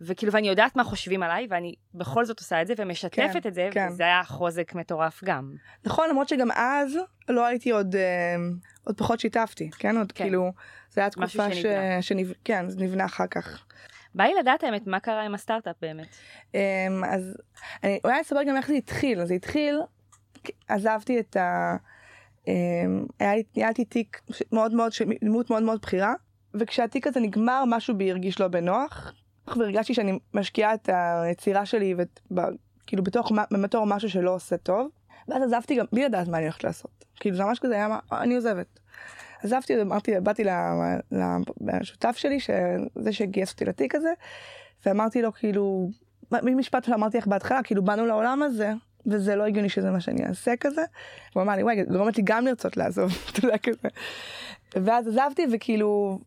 [0.00, 3.54] וכאילו, ואני יודעת מה חושבים עליי, ואני בכל זאת עושה את זה, ומשתפת כן, את
[3.54, 3.88] זה, כן.
[3.92, 5.54] וזה היה חוזק מטורף גם.
[5.84, 8.36] נכון למרות שגם אז לא הייתי עוד אה,
[8.84, 10.24] עוד פחות שיתפתי כן עוד כן.
[10.24, 10.52] כאילו
[10.90, 11.56] זה היה תקופה ש...
[11.56, 12.02] שנבנה.
[12.02, 12.32] שנב...
[12.44, 13.64] כן זה נבנה אחר כך.
[14.14, 16.08] בא לי לדעת האמת, מה קרה עם הסטארט-אפ באמת.
[16.54, 16.60] אמ,
[17.04, 17.36] אז
[17.84, 19.80] אני אולי אספר גם איך זה התחיל זה התחיל
[20.68, 21.76] עזבתי את ה...
[22.48, 23.06] אמ,
[23.56, 24.20] ניהלתי תיק
[24.52, 24.92] מאוד מאוד
[25.24, 26.14] דמות מאוד מאוד בכירה
[26.54, 29.12] וכשהתיק הזה נגמר משהו בי הרגיש לא בנוח.
[29.56, 30.88] והרגשתי שאני משקיעה את
[31.22, 31.94] היצירה שלי
[32.86, 34.88] כאילו בתוך בתור משהו שלא עושה טוב.
[35.28, 37.04] ואז עזבתי גם בלי לדעת מה אני הולכת לעשות.
[37.16, 38.78] כאילו זה ממש כזה היה מה- אני עוזבת.
[39.42, 40.44] עזבתי אמרתי באתי
[41.60, 44.12] לשותף שלי שזה שגייס אותי לתיק הזה
[44.86, 45.90] ואמרתי לו כאילו
[46.54, 48.72] משפט שאמרתי לך בהתחלה כאילו באנו לעולם הזה
[49.06, 50.82] וזה לא הגיוני שזה מה שאני אעשה כזה.
[51.34, 53.88] הוא אמר לי וואי גורמת לי גם לרצות לעזוב אתה יודע כזה.
[54.72, 56.18] ואז עזבתי וכאילו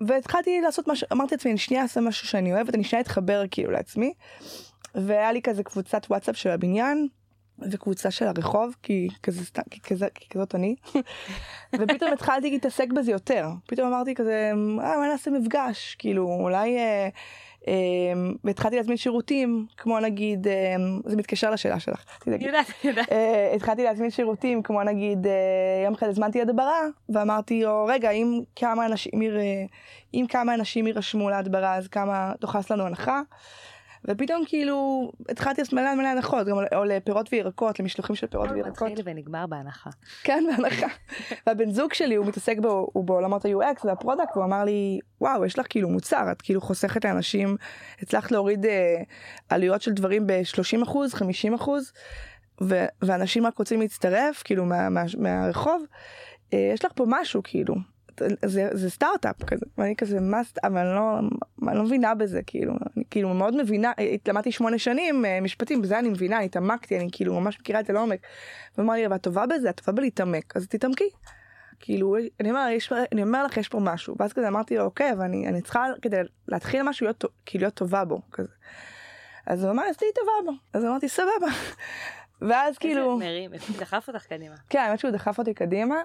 [0.00, 3.70] והתחלתי לעשות משהו אמרתי לעצמי אני שנייה אעשה משהו שאני אוהבת אני שנייה אתחבר כאילו
[3.70, 4.12] לעצמי.
[4.94, 7.08] והיה לי כזה קבוצת וואטסאפ של הבניין
[7.70, 10.76] וקבוצה של הרחוב כי כזה סתם כי כזה כי כזאת אני
[11.78, 17.08] ופתאום התחלתי להתעסק בזה יותר פתאום אמרתי כזה אה אולי נעשה מפגש כאילו אולי אה,
[18.44, 20.54] והתחלתי להזמין שירותים כמו נגיד אה,
[21.04, 22.04] זה מתקשר לשאלה שלך.
[22.20, 22.44] תדאגי.
[22.46, 23.12] יודעת, יודעת.
[23.12, 25.32] אה, התחלתי להזמין שירותים כמו נגיד אה,
[25.84, 29.38] יום אחד הזמנתי הדברה ואמרתי לו רגע אם כמה אנשים יר-
[30.14, 33.20] אם כמה אנשים יירשמו להדברה אז כמה תוכנס לנו הנחה.
[34.04, 38.88] ופתאום כאילו התחלתי לעשות מלא מלא הנחות, גם או לפירות וירקות, למשלוחים של פירות וירקות.
[38.88, 39.90] מתחיל ונגמר בהנחה.
[40.24, 40.86] כן, בהנחה.
[41.46, 45.44] והבן זוג שלי הוא מתעסק בו, הוא בעולמות ה-UX וה product, והוא אמר לי, וואו,
[45.44, 47.56] יש לך כאילו מוצר, את כאילו חוסכת לאנשים,
[48.02, 49.02] הצלחת להוריד אה,
[49.48, 51.92] עלויות של דברים ב-30 אחוז, 50 אחוז,
[53.02, 55.84] ואנשים רק רוצים להצטרף, כאילו מה, מה, מהרחוב.
[56.52, 57.74] אה, יש לך פה משהו, כאילו.
[58.44, 61.18] זה, זה סטארט-אפ כזה, ואני כזה מה, אבל אני לא,
[61.68, 63.92] אני לא מבינה בזה, כאילו, אני כאילו מאוד מבינה,
[64.28, 67.86] למדתי שמונה שנים אה, משפטים, בזה אני מבינה, אני התעמקתי, אני כאילו ממש מכירה את
[67.86, 68.20] זה לעומק.
[68.76, 71.10] הוא אמר לי, אבל את טובה בזה, את טובה בלהתעמק, אז תתעמקי.
[71.80, 75.12] כאילו, אני אומר, יש, אני אומר לך, יש פה משהו, ואז כזה אמרתי לו, אוקיי,
[75.12, 76.16] אבל אני, אני צריכה, כדי
[76.48, 78.52] להתחיל משהו, להיות, כאילו להיות טובה בו, כזה.
[79.46, 81.46] אז הוא אמר, אז תהיי טובה בו, אז אמרתי, סבבה.
[82.48, 83.12] ואז כאילו...
[83.14, 84.54] איזה מרים, דחף אותך קדימה.
[84.68, 85.96] כן, האמת שהוא דחף אותי קדימה.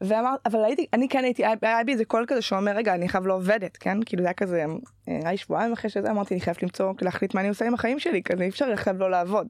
[0.00, 3.26] ואמר, אבל הייתי, אני כן הייתי, היה בי איזה קול כזה שאומר, רגע, אני חייב
[3.26, 3.98] לא עובדת, כן?
[4.06, 4.64] כאילו זה היה כזה,
[5.06, 7.98] היה לי שבועיים אחרי שזה, אמרתי, אני חייב למצוא, להחליט מה אני עושה עם החיים
[7.98, 9.46] שלי, כזה, אי אפשר לחייב לא לעבוד.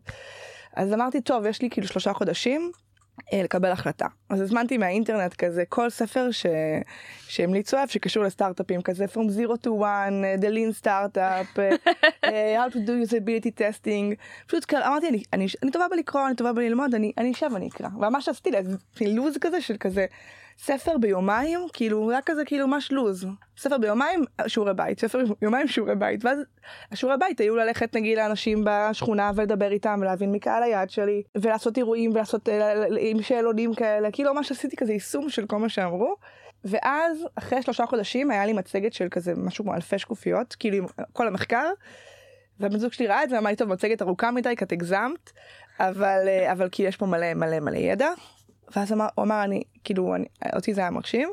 [0.76, 2.70] אז אמרתי, טוב, יש לי כאילו שלושה חודשים,
[3.32, 4.06] לקבל החלטה.
[4.28, 6.46] אז הזמנתי מהאינטרנט כזה כל ספר ש...
[7.28, 11.58] שהמליצו עליו שקשור לסטארט-אפים כזה From Zero to One, אה, The Lean Startup,
[12.24, 14.16] How to do usability testing.
[14.46, 17.88] פשוט אמרתי אני, אני, אני טובה בלקרוא, אני טובה בללמוד, אני, אני אשב ואני אקרא.
[17.96, 18.50] וממש עשיתי
[19.00, 20.06] לוז כזה של כזה
[20.58, 23.26] ספר ביומיים, כאילו רק כזה כאילו ממש לוז.
[23.58, 26.24] ספר ביומיים שיעורי בית, ספר ביומיים שיעורי בית.
[26.24, 26.38] ואז
[26.92, 31.76] השיעורי בית היו ללכת נגיד לאנשים בשכונה ולדבר איתם ולהבין מי קהל היעד שלי ולעשות
[31.76, 36.16] אירועים ולעשות אה, עם שאלונים כאלה, כאילו ממש עשיתי כזה יישום של כל מה שאמרו.
[36.64, 41.26] ואז אחרי שלושה חודשים היה לי מצגת של כזה משהו כמו אלפי שקופיות, כאילו כל
[41.26, 41.70] המחקר.
[42.60, 45.32] והבן זוג שלי ראה את זה, אמר לי טוב מצגת ארוכה מדי, כי את הגזמת,
[45.78, 48.08] אבל, אה, אבל כי יש פה מלא מלא מלא ידע.
[48.76, 50.24] ואז אמר, הוא אמר, אני, כאילו, אני,
[50.54, 51.28] אותי זה היה מרשים.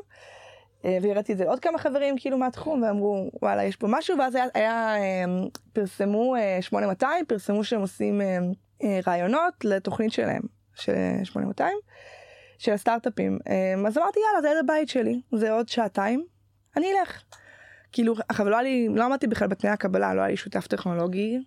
[0.84, 4.34] אה, והראיתי את זה לעוד כמה חברים כאילו מהתחום ואמרו וואלה יש פה משהו ואז
[4.34, 10.42] היה, היה אמ, פרסמו 8200 אה, פרסמו שהם עושים אה, רעיונות לתוכנית שלהם
[10.74, 10.92] של
[11.24, 11.76] 8200
[12.58, 13.38] של הסטארט-אפים
[13.86, 16.24] אז אמרתי יאללה זה ליד הבית שלי זה עוד שעתיים
[16.76, 17.22] אני אלך.
[17.92, 21.38] כאילו עכשיו לא, לי, לא עמדתי בכלל בתנאי הקבלה לא היה לי שותף טכנולוגי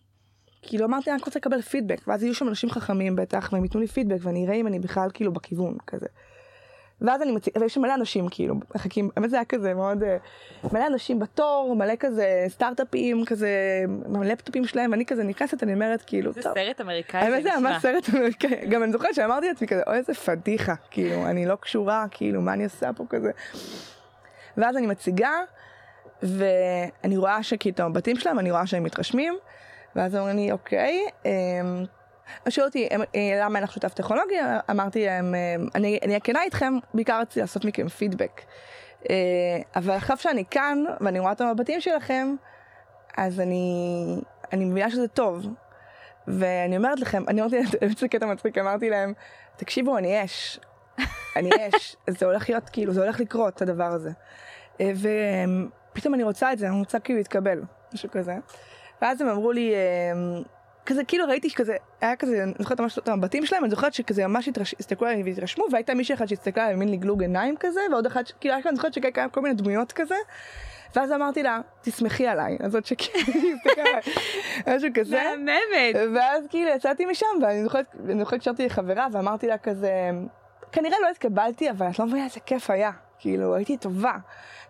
[0.68, 3.82] כאילו אמרתי אני רק רוצה לקבל פידבק ואז יהיו שם אנשים חכמים בטח והם ייתנו
[3.82, 6.08] לי פידבק ואני אראה אם אני בכלל כאילו בכיוון כזה.
[7.02, 10.18] ואז אני מציג, ויש שם מלא אנשים כאילו מחכים, באמת זה היה כזה מאוד, אה,
[10.74, 13.50] מלא אנשים בתור, מלא כזה סטארט-אפים, כזה,
[13.88, 17.82] מלא לפטופים שלהם, ואני כזה נכנסת, אני אומרת כאילו, זה סרט אמריקאי האמת זה ממש
[17.82, 22.06] סרט אמריקאי, גם אני זוכרת שאמרתי לעצמי כזה, אוי איזה פדיחה, כאילו, אני לא קשורה,
[22.12, 23.32] כאילו, מה אני עושה פה כזה.
[24.58, 25.32] ואז אני מציגה,
[26.24, 29.34] ואני רואה שכאילו את המבטים שלהם, אני רואה שהם מתרשמים.
[29.96, 31.86] ואז אומרים לי, אוקיי, אמ,
[32.50, 34.36] שאלו אותי אה, למה אין לך שותף טכנולוגי,
[34.72, 38.42] אמרתי להם, אה, אני אהיה כנה איתכם, בעיקר רציתי לעשות מכם פידבק.
[39.10, 39.16] אה,
[39.76, 42.36] אבל עכשיו שאני כאן, ואני רואה את המבטים שלכם,
[43.18, 44.06] אז אני,
[44.54, 45.48] אני מבינה שזה טוב.
[46.28, 47.58] ואני אומרת לכם, אני אמרתי,
[48.00, 49.14] זה קטע מצחיק, אמרתי להם,
[49.56, 50.60] תקשיבו, אני אש.
[51.36, 51.96] אני אש.
[52.20, 54.12] זה הולך להיות, כאילו, זה הולך לקרות, הדבר הזה.
[54.76, 57.62] ופתאום אני רוצה את זה, אני רוצה כאילו להתקבל,
[57.94, 58.34] משהו כזה.
[59.02, 59.74] ואז הם אמרו לי,
[60.14, 60.44] אמ,
[60.86, 64.28] כזה כאילו ראיתי שכזה, היה כזה, אני זוכרת ממש את המבטים שלהם, אני זוכרת שכזה
[64.28, 68.32] ממש הסתכלו עליי והתרשמו, והייתה מישהי אחת שהסתכלה עליי במין לגלוג עיניים כזה, ועוד אחת,
[68.40, 70.16] כאילו אני זוכרת שכאלה כל מיני דמויות כזה.
[70.96, 73.58] ואז אמרתי לה, תסמכי עליי, אז זאת שכאילו,
[74.68, 75.24] משהו כזה.
[75.38, 76.14] מהממת.
[76.16, 79.92] ואז כאילו יצאתי משם, ואני זוכרת, אני זוכרת שקשרתי לחברה ואמרתי לה כזה,
[80.72, 82.92] כנראה לא התקבלתי, אבל את לא מבינה איזה כיף היה.
[83.26, 84.14] כאילו, הייתי טובה.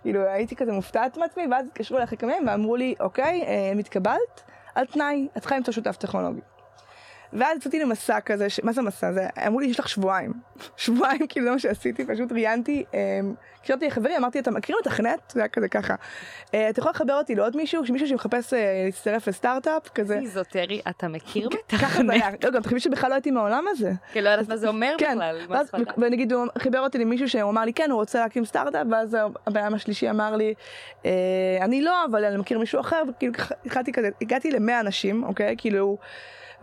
[0.02, 3.72] כאילו, הייתי כזה מופתעת מעצמי, ואז התקשרו אליי אחרי כמה ימים ואמרו לי, אוקיי, אה,
[3.76, 4.44] מתקבלת,
[4.76, 6.42] על תנאי, את צריכה למצוא שותף טכנולוגי.
[7.40, 8.60] ואז יצאתי למסע כזה, ש...
[8.64, 9.12] מה זה מסע?
[9.12, 10.34] זה, אמרו לי יש לך שבועיים.
[10.78, 12.84] שבועיים כאילו זה מה שעשיתי, פשוט ראיינתי,
[13.60, 15.32] הקשבתי לחברים, אמרתי אתם מכירים את החנט?
[15.32, 15.96] זה היה כזה ככה.
[16.54, 20.18] אה, אתה יכול לחבר אותי לעוד מישהו, מישהו שמחפש אה, להצטרף לסטארט-אפ כזה.
[20.18, 21.82] איזוטרי, אתה מכיר החנט?
[21.82, 23.92] ככה זה היה, לא, גם תחשבי שבכלל לא הייתי מהעולם הזה.
[24.14, 25.18] כן, לא יודעת מה זה אומר כן.
[25.18, 25.84] בכלל.
[25.98, 29.74] ונגיד הוא חיבר אותי למישהו שהוא אמר לי כן, הוא רוצה להקים סטארט-אפ, ואז אדם
[29.74, 30.54] השלישי אמר לי,
[31.06, 31.12] אה,
[31.62, 33.34] אני לא, אבל אני מכיר מישהו אחר, וכאילו
[33.66, 35.56] התחלתי כזה, הגעתי למאה אנשים, אוקיי?
[35.58, 35.98] כאילו,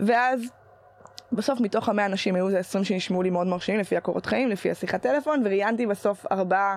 [0.01, 0.51] ואז
[1.33, 4.71] בסוף מתוך המאה אנשים היו איזה עשרים שנשמעו לי מאוד מרשימים לפי הקורות חיים, לפי
[4.71, 6.77] השיחת טלפון, וראיינתי בסוף ארבעה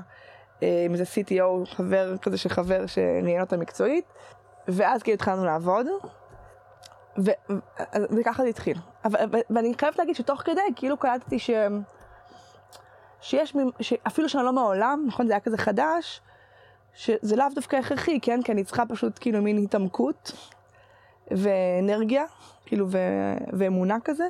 [0.64, 4.06] אה, עם איזה CTO, חבר כזה של חבר שראיין אותה מקצועית,
[4.68, 5.86] ואז כאילו התחלנו לעבוד,
[7.18, 7.32] ו-
[8.18, 8.78] וככה זה התחיל.
[9.06, 11.50] אבל, ואני חייבת להגיד שתוך כדי כאילו קלטתי ש...
[13.22, 16.22] שיש, שאפילו שאני לא מהעולם, נכון זה היה כזה חדש,
[16.94, 18.42] שזה לאו דווקא הכרחי, כן?
[18.44, 20.52] כי אני צריכה פשוט כאילו מין התעמקות
[21.32, 22.24] ואנרגיה,
[22.66, 22.98] כאילו, ו-
[23.60, 24.24] ואמונה כזה,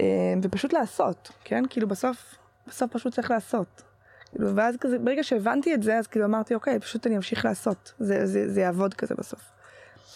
[0.00, 0.06] אה,
[0.42, 1.62] ופשוט לעשות, כן?
[1.70, 2.34] כאילו בסוף,
[2.66, 3.82] בסוף פשוט צריך לעשות.
[4.32, 7.92] כאילו, ואז כזה, ברגע שהבנתי את זה, אז כאילו אמרתי, אוקיי, פשוט אני אמשיך לעשות,
[7.98, 9.40] זה, זה, זה יעבוד כזה בסוף.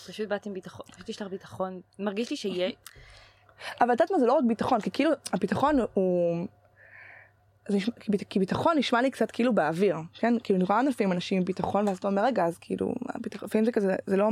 [0.06, 2.70] פשוט באת עם ביטחון, פשוט יש לך ביטחון, מרגיש לי שיהיה,
[3.80, 6.46] אבל את יודעת מה זה לא רק ביטחון, כי כאילו הביטחון הוא...
[7.70, 10.34] נשמע, כי ביט- כי ביטחון נשמע לי קצת כאילו באוויר, כן?
[10.44, 12.94] כאילו אני רואה לפעמים אנשים עם ביטחון ואז אתה אומר רגע אז כאילו,
[13.42, 14.28] לפעמים זה כזה, זה לא,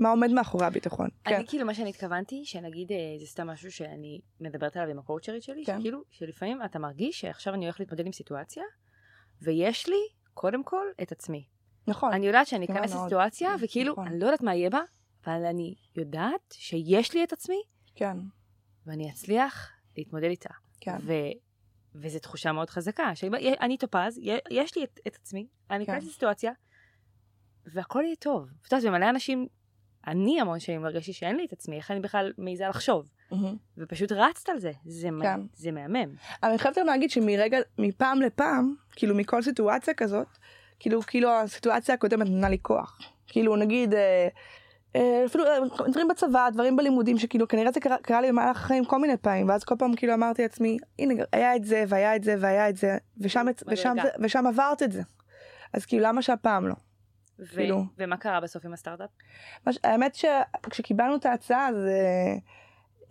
[0.00, 3.72] מה עומד מאחורי הביטחון, כן, אני כאילו מה שאני התכוונתי, שנגיד אה, זה סתם משהו
[3.72, 5.78] שאני מדברת עליו עם הקואוצ'רית שלי, כן.
[5.78, 8.62] שכאילו, שלפעמים אתה מרגיש שעכשיו אני הולך להתמודד עם סיטואציה,
[9.42, 10.00] ויש לי,
[10.34, 11.44] קודם כל, את עצמי.
[11.86, 12.94] נכון, אני יודעת שאני אכנס.
[12.94, 14.06] לסיטואציה, וכאילו, נכון.
[14.06, 14.80] אני לא יודעת מה יהיה בה,
[15.24, 17.62] אבל אני יודעת שיש לי את עצמי,
[17.94, 18.16] כן,
[18.86, 20.54] ואני אצליח להתמודד איתה.
[20.80, 21.12] כן, ו...
[21.94, 25.92] וזו תחושה מאוד חזקה, שאני אני טופז, יש לי את, את עצמי, אני כן.
[25.92, 26.52] אכנס לסיטואציה,
[27.66, 28.48] והכל יהיה טוב.
[28.60, 29.46] את יודעת, ומלא אנשים,
[30.06, 33.56] אני המון שנים הרגשתי שאין לי את עצמי, איך אני בכלל מעיזה לחשוב, מהמם.
[33.78, 35.40] ופשוט רצת על זה, זה, מה- כן.
[35.54, 36.14] זה מהמם.
[36.42, 40.26] אבל אני חייבת גם להגיד שמרגע, מפעם לפעם, כאילו מכל סיטואציה כזאת,
[40.80, 42.98] כאילו, כאילו הסיטואציה הקודמת נתנה לי כוח.
[43.26, 44.28] כאילו נגיד, אה,
[44.96, 45.58] אה, אפילו אה,
[45.88, 49.48] דברים בצבא, דברים בלימודים, שכאילו כנראה זה קרה, קרה לי במהלך החיים כל מיני פעמים,
[49.48, 52.76] ואז כל פעם כאילו אמרתי לעצמי, הנה היה את זה, והיה את זה, והיה את
[52.76, 53.96] זה, ושם, ושם.
[54.02, 55.02] זה, ושם עברת את זה.
[55.72, 56.74] אז כאילו למה שהפעם לא?
[57.40, 57.82] ו- כאילו.
[57.98, 59.10] ומה קרה בסוף עם הסטארט-אפ?
[59.66, 61.76] מה ש- האמת שכשקיבלנו את ההצעה אז...
[61.76, 62.34] אה,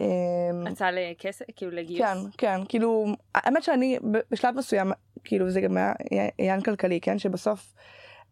[0.02, 2.02] אה, הצעה לכסף, כאילו לגיוס?
[2.02, 3.98] כן, כן, כאילו, האמת שאני
[4.32, 4.92] בשלב מסוים,
[5.24, 5.94] כאילו זה גם היה
[6.38, 7.74] עניין כלכלי, כן, שבסוף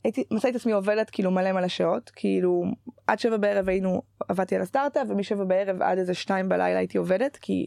[0.04, 2.64] הייתי, מצאתי את עצמי עובדת כאילו מלא מלא שעות, כאילו
[3.08, 7.38] עד שבע בערב היינו, עבדתי על הסטארט-אפ, ומשבע בערב עד איזה שתיים בלילה הייתי עובדת,
[7.38, 7.66] כי,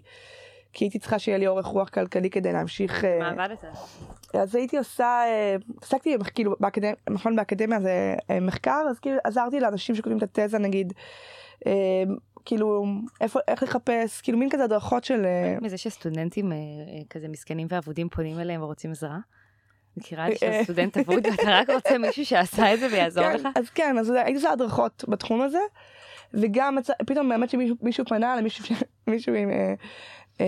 [0.73, 3.05] כי הייתי צריכה שיהיה לי אורך רוח כלכלי כדי להמשיך.
[3.05, 3.65] אה, מה עבדת?
[4.35, 9.61] אז הייתי עושה, אה, עסקתי כאילו באקדמיה, נכון באקדמיה זה אה, מחקר, אז כאילו עזרתי
[9.61, 10.93] לאנשים שכותבים את התזה נגיד,
[12.45, 12.87] כאילו
[13.21, 15.27] איפה, איך לחפש, כאילו מין כזה הדרכות של...
[15.61, 16.53] מזה שסטודנטים
[17.11, 19.19] כזה מסכנים ואבודים פונים אליהם ורוצים עזרה?
[19.97, 23.25] מכירה את זה אה, שאתה סטודנט אבוד ואתה רק רוצה מישהו שעשה את זה ויעזור
[23.25, 23.49] כן, לך?
[23.55, 25.59] אז כן, אז הייתי עושה הדרכות בתחום הזה,
[26.35, 28.37] וגם פתאום באמת שמישהו מישהו פנה
[29.07, 29.51] למישהו עם,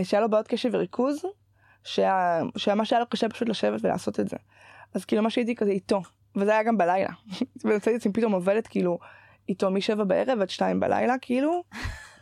[0.04, 1.22] שהיה לו בעיות קשב וריכוז,
[1.84, 4.36] שה- שמה שהיה לו קשה פשוט לשבת ולעשות את זה.
[4.94, 6.02] אז כאילו מה שהייתי כזה איתו,
[6.36, 7.10] וזה היה גם בלילה.
[7.64, 8.98] ויצאתי את עצמי פתאום עובדת כאילו
[9.48, 11.62] איתו משבע בערב עד שתיים בלילה, כאילו.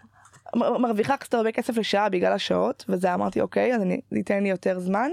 [0.57, 4.49] מרוויחה קצת הרבה כסף לשעה בגלל השעות, וזה אמרתי אוקיי, אז אני, זה ייתן לי
[4.49, 5.11] יותר זמן.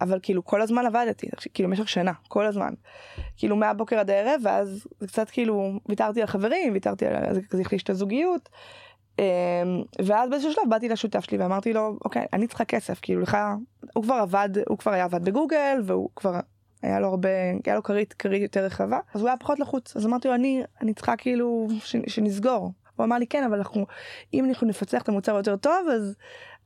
[0.00, 2.74] אבל כאילו כל הזמן עבדתי, כאילו במשך שנה, כל הזמן.
[3.36, 7.62] כאילו מהבוקר עד הערב, ואז זה קצת כאילו ויתרתי על חברים, ויתרתי על זה כזה
[7.62, 8.48] החליש את הזוגיות.
[9.18, 9.24] אמ,
[10.04, 13.36] ואז באיזשהו שלב באתי לשותף שלי ואמרתי לו, אוקיי, אני צריכה כסף, כאילו לך,
[13.94, 16.40] הוא כבר עבד, הוא כבר היה עבד בגוגל, והוא כבר
[16.82, 17.28] היה לו הרבה,
[17.66, 20.62] היה לו כרית, כרית יותר רחבה, אז הוא היה פחות לחוץ, אז אמרתי לו, אני,
[20.80, 21.68] אני צריכה כאילו
[22.06, 22.72] שנסגור.
[22.96, 23.86] הוא אמר לי, כן, אבל אנחנו,
[24.34, 26.16] אם אנחנו נפצח את המוצר יותר טוב, אז,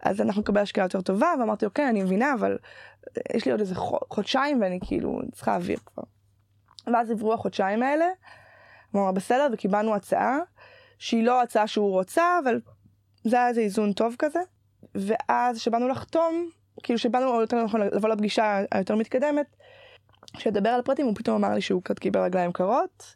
[0.03, 2.59] אז אנחנו נקבל השקעה יותר טובה, ואמרתי, אוקיי, אני מבינה, אבל
[3.35, 6.03] יש לי עוד איזה חו- חודשיים ואני כאילו צריכה אוויר כבר.
[6.87, 8.07] ואז עברו החודשיים האלה,
[8.97, 10.39] אמר בסדר וקיבלנו הצעה
[10.99, 12.61] שהיא לא הצעה שהוא רוצה אבל
[13.25, 14.41] זה היה איזה איזון טוב כזה.
[14.95, 16.49] ואז שבאנו לחתום,
[16.83, 19.57] כאילו שבאנו או יותר נכון לבוא לפגישה היותר מתקדמת,
[20.39, 23.15] שידבר על הפרטים הוא פתאום אמר לי שהוא קצת קיבל רגליים קרות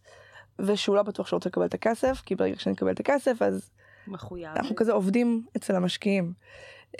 [0.58, 3.70] ושהוא לא בטוח שהוא רוצה לקבל את הכסף כי ברגע שאני אקבל את הכסף אז
[4.06, 4.50] מחויב.
[4.56, 6.32] אנחנו כזה עובדים אצל המשקיעים.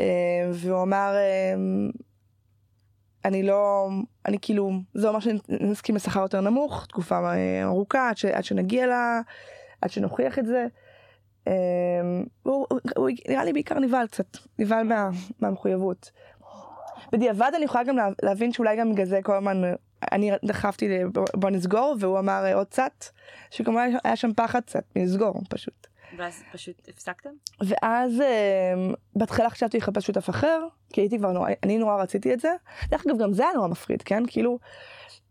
[0.01, 1.55] אה, והוא אמר, אה,
[3.25, 3.89] אני לא,
[4.27, 8.87] אני כאילו, זה אומר שנסכים לשכר יותר נמוך, תקופה אה, ארוכה, עד, ש, עד שנגיע
[8.87, 9.21] לה,
[9.83, 10.67] עד שנוכיח את זה.
[11.49, 11.53] אה,
[12.43, 14.27] הוא, הוא, הוא נראה לי בעיקר נבהל קצת,
[14.59, 16.11] נבהל מה, מהמחויבות.
[17.13, 19.63] בדיעבד אני יכולה גם לה- להבין שאולי גם בגלל זה כל הזמן
[20.13, 20.89] אני דחפתי
[21.35, 23.05] בוא- נסגור והוא אמר עוד קצת,
[23.51, 25.87] שכמובן היה שם פחד קצת מלסגור פשוט.
[26.19, 27.31] ואז פשוט הפסקתם?
[27.61, 28.75] ואז אה,
[29.17, 32.53] בהתחלה חשבתי לחפש שותף אחר, כי הייתי כבר נורא, אני נורא רציתי את זה.
[32.89, 34.23] דרך אגב, גם זה היה נורא מפחיד, כן?
[34.27, 34.59] כאילו,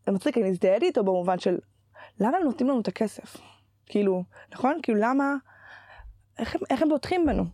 [0.05, 1.57] זה מצחיק, אני הזדהיתי איתו במובן של,
[2.19, 3.37] למה הם נותנים לנו את הכסף?
[3.85, 4.79] כאילו, נכון?
[4.83, 5.35] כאילו, למה,
[6.39, 7.45] איך איך הם בוטחים בנו?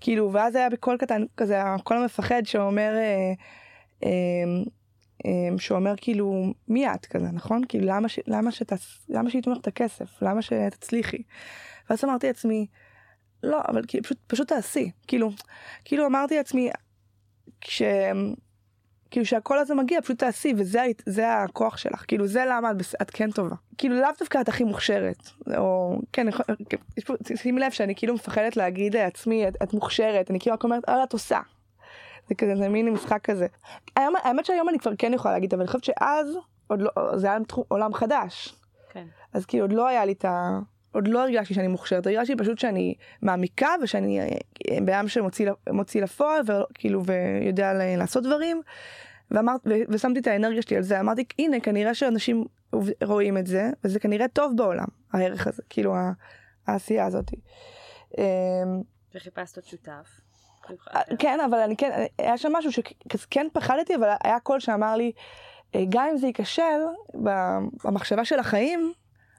[0.00, 3.32] כאילו, ואז היה בקול קטן כזה, הקול המפחד שאומר, אה,
[4.04, 4.10] אה,
[5.26, 7.62] אה, שאומר כאילו, מי את כזה, נכון?
[7.68, 10.22] כאילו, למה, ש, למה, שתס, למה שהיא תומכת את הכסף?
[10.22, 11.22] למה שתצליחי?
[11.90, 12.66] ואז אמרתי לעצמי,
[13.42, 14.90] לא, אבל כאילו, פשוט, פשוט תעשי.
[15.06, 15.30] כאילו,
[15.84, 16.70] כאילו אמרתי לעצמי,
[17.60, 17.82] כש...
[19.10, 22.04] כאילו שהקול הזה מגיע, פשוט תעשי, וזה הכוח שלך.
[22.08, 23.56] כאילו, זה למה את, את כן טובה.
[23.78, 25.30] כאילו, לאו דווקא את הכי מוכשרת.
[25.56, 26.44] או, כן, יכול-
[26.96, 30.64] יש פה, שימי לב שאני כאילו מפחדת להגיד לעצמי, את, את מוכשרת, אני כאילו רק
[30.64, 31.40] אומרת, אה, את עושה.
[32.28, 33.46] זה כזה, זה מין משחק כזה.
[33.96, 36.26] היום, האמת שהיום אני כבר כן יכולה להגיד, אבל אני חושבת שאז,
[36.66, 38.54] עוד לא, זה היה עולם חדש.
[38.92, 39.04] כן.
[39.32, 40.58] אז כאילו עוד לא היה לי את ה...
[40.92, 44.26] עוד לא הרגשתי שאני מוכשרת, הרגשתי פשוט שאני מעמיקה ושאני אה,
[44.78, 48.62] אדם שמוציא מוציא לפועל וכאילו ויודע לעשות דברים.
[49.30, 52.44] ואמרת, ושמתי את האנרגיה שלי על זה, אמרתי הנה כנראה שאנשים
[53.04, 55.94] רואים את זה וזה כנראה טוב בעולם הערך הזה, כאילו
[56.66, 57.30] העשייה הזאת.
[58.18, 58.24] אמ,
[59.14, 60.20] וחיפשת עוד שותף.
[61.18, 65.12] כן, אבל אני כן, היה שם משהו שכן פחדתי, אבל היה קול שאמר לי,
[65.74, 66.80] "אה, גם אם זה ייכשל,
[67.84, 68.92] במחשבה של החיים,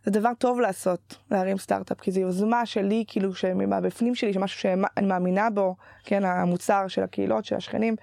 [0.05, 5.07] זה דבר טוב לעשות, להרים סטארט-אפ, כי זו יוזמה שלי, כאילו, שמבפנים שלי, שמשהו שאני
[5.07, 7.95] מאמינה בו, כן, המוצר של הקהילות, של השכנים.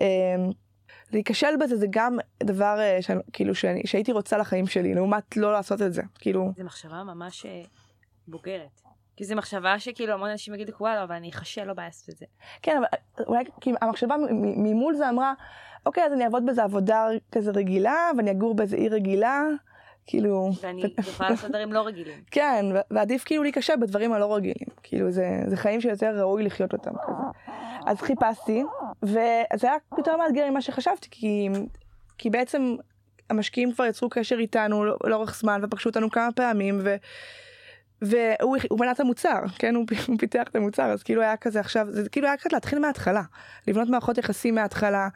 [0.00, 0.50] אמ,
[1.12, 5.52] להיכשל בזה זה גם דבר, אה, שאני, כאילו, שאני, שהייתי רוצה לחיים שלי, לעומת לא
[5.52, 6.52] לעשות את זה, כאילו.
[6.56, 7.62] זו מחשבה ממש אה,
[8.28, 8.80] בוגרת.
[9.16, 12.16] כי זו מחשבה שכאילו המון אנשים יגידו, וואלה, אבל אני אכשל, לא בעיה לעשות את
[12.16, 12.26] זה.
[12.62, 12.86] כן, אבל
[13.26, 14.14] אולי, כי המחשבה
[14.56, 15.34] ממול זה אמרה,
[15.86, 19.42] אוקיי, אז אני אעבוד באיזה עבודה כזה רגילה, ואני אגור באיזה עיר רגילה,
[20.06, 20.50] כאילו...
[20.62, 22.20] ואני יכולה לעשות דברים לא רגילים.
[22.30, 24.68] כן, ועדיף כאילו להיכשל בדברים הלא רגילים.
[24.82, 27.52] כאילו, זה, זה חיים שיותר ראוי לחיות אותם כזה.
[27.86, 28.64] אז חיפשתי,
[29.02, 31.48] וזה היה יותר מאתגר ממה שחשבתי, כי,
[32.18, 32.76] כי בעצם
[33.30, 36.96] המשקיעים כבר יצרו קשר איתנו לא- לאורך זמן, ופגשו אותנו כמה פעמים, ו...
[38.02, 41.60] והוא הוא בנה את המוצר, כן, הוא, הוא פיתח את המוצר, אז כאילו היה כזה
[41.60, 43.22] עכשיו, זה כאילו היה קצת להתחיל מההתחלה,
[43.66, 45.08] לבנות מערכות יחסים מההתחלה.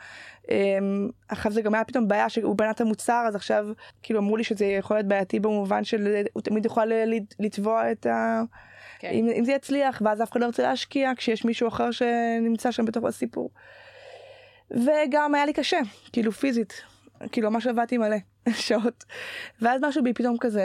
[0.50, 3.66] אמ, עכשיו זה גם היה פתאום בעיה שהוא בנה את המוצר, אז עכשיו
[4.02, 6.92] כאילו אמרו לי שזה יכול להיות בעייתי במובן של הוא תמיד יכול
[7.40, 8.42] לתבוע את ה...
[8.98, 9.10] כן.
[9.10, 12.84] אם, אם זה יצליח, ואז אף אחד לא ירצה להשקיע כשיש מישהו אחר שנמצא שם
[12.84, 13.50] בתוך הסיפור.
[14.70, 15.80] וגם היה לי קשה,
[16.12, 16.82] כאילו פיזית,
[17.32, 18.16] כאילו ממש עבדתי מלא
[18.66, 19.04] שעות.
[19.62, 20.62] ואז משהו בי פתאום כזה,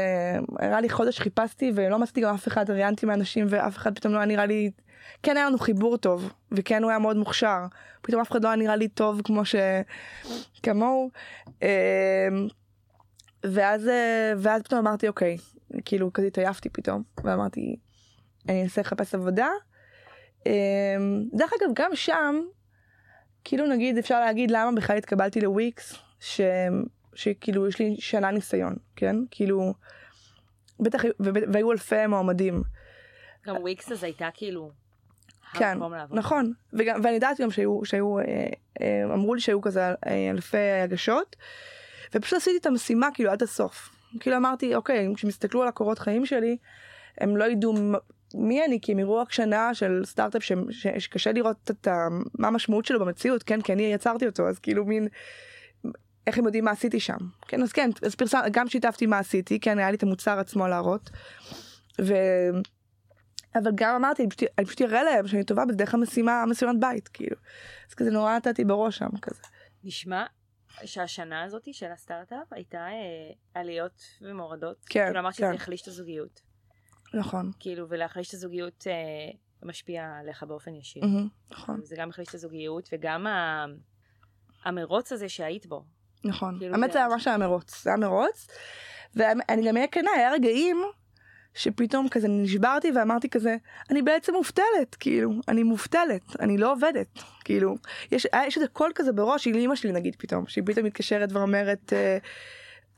[0.59, 4.17] הראה לי חודש חיפשתי ולא מצאתי גם אף אחד, ראיינתי מאנשים ואף אחד פתאום לא
[4.17, 4.71] היה נראה לי,
[5.23, 7.65] כן היה לנו חיבור טוב, וכן הוא היה מאוד מוכשר,
[8.01, 9.55] פתאום אף אחד לא היה נראה לי טוב כמו ש...
[10.63, 11.09] כמוהו.
[11.61, 11.67] אמ,
[13.43, 15.37] ואז, אה, ואז פתאום אמרתי אוקיי,
[15.85, 17.75] כאילו כזה התעייפתי פתאום, ואמרתי,
[18.49, 19.47] אני אנסה לחפש עבודה.
[20.45, 20.51] אמ,
[21.33, 22.35] דרך אגב, גם שם,
[23.43, 26.41] כאילו נגיד אפשר להגיד למה בכלל התקבלתי לוויקס, ש...
[27.15, 29.15] שכאילו יש לי שנה ניסיון, כן?
[29.32, 29.73] כאילו,
[30.80, 32.63] בטח, והיו אלפי מועמדים.
[33.45, 34.71] גם וויקס אז הייתה כאילו...
[35.54, 35.78] כן.
[36.12, 38.23] נכון, וגם, ואני יודעת גם שהיו, שהיו אה,
[38.82, 41.36] אה, אמרו לי שהיו כזה אה, אלפי הגשות,
[42.15, 43.89] ופשוט עשיתי את המשימה כאילו עד הסוף.
[44.19, 46.58] כאילו אמרתי, אוקיי, כשהם יסתכלו על הקורות חיים שלי,
[47.17, 47.73] הם לא ידעו
[48.34, 52.08] מי אני, כי הם יראו רק שנה של סטארט-אפ ש, ש, שקשה לראות את ה,
[52.39, 55.08] מה המשמעות שלו במציאות, כן, כי אני יצרתי אותו, אז כאילו מין,
[56.27, 57.17] איך הם יודעים מה עשיתי שם.
[57.47, 60.67] כן, אז כן, אז פרסם, גם שיתפתי מה עשיתי, כן, היה לי את המוצר עצמו
[60.67, 61.09] להראות.
[62.01, 62.13] ו...
[63.55, 66.79] אבל גם אמרתי, אני פשוט, אני פשוט אראה להם שאני טובה בזה דרך המשימה, המשימת
[66.79, 67.35] בית, כאילו.
[67.89, 69.41] אז כזה נורא נתתי בראש שם, כזה.
[69.83, 70.25] נשמע
[70.85, 74.85] שהשנה הזאת של הסטארט-אפ הייתה אה, עליות ומורדות.
[74.89, 75.47] כן, כאילו אמרת כן.
[75.47, 76.41] שזה החליש את הזוגיות.
[77.13, 77.51] נכון.
[77.59, 78.93] כאילו, ולהחליש את הזוגיות אה,
[79.63, 81.05] משפיע עליך באופן ישיר.
[81.05, 83.65] מהמם, נכון, זה גם החליש את הזוגיות, וגם ה...
[84.63, 85.85] המרוץ הזה שהיית בו.
[86.25, 86.57] נכון.
[86.59, 88.47] כאילו האמת זה- זה ממש היה מרוץ, זה היה מרוץ.
[89.15, 90.77] ואני גם אהיה כנה, היה רגעים
[91.53, 93.55] שפתאום כזה נשברתי ואמרתי כזה,
[93.91, 97.07] אני בעצם מובטלת, כאילו, אני מובטלת, אני לא עובדת,
[97.43, 97.75] כאילו,
[98.11, 101.31] יש, היה- יש איזה קול כזה בראש, היא לאמא שלי נגיד פתאום, שהיא פתאום מתקשרת
[101.31, 102.17] ואומרת, אה,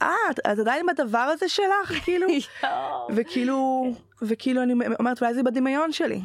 [0.01, 1.65] אה, את- את עדיין בדבר הזה שלך,
[2.05, 2.27] כאילו,
[3.15, 3.85] וכאילו,
[4.21, 6.21] וכאילו אני אומרת, אולי זה בדמיון שלי.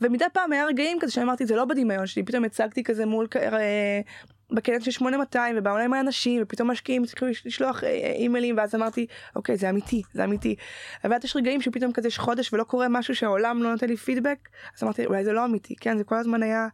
[0.00, 3.26] ומדי פעם היה רגעים כזה שאמרתי, זה לא בדמיון שלי, פתאום הצגתי כזה מול,
[4.54, 8.74] אה, בכנס של 8200 ובאו עם האנשים ופתאום משקיעים התחילו לשלוח אה, אה, אימיילים ואז
[8.74, 10.56] אמרתי אוקיי זה אמיתי זה אמיתי.
[11.04, 14.48] ואז יש רגעים שפתאום כזה יש חודש ולא קורה משהו שהעולם לא נותן לי פידבק
[14.76, 16.68] אז אמרתי אולי זה לא אמיתי כן זה כל הזמן היה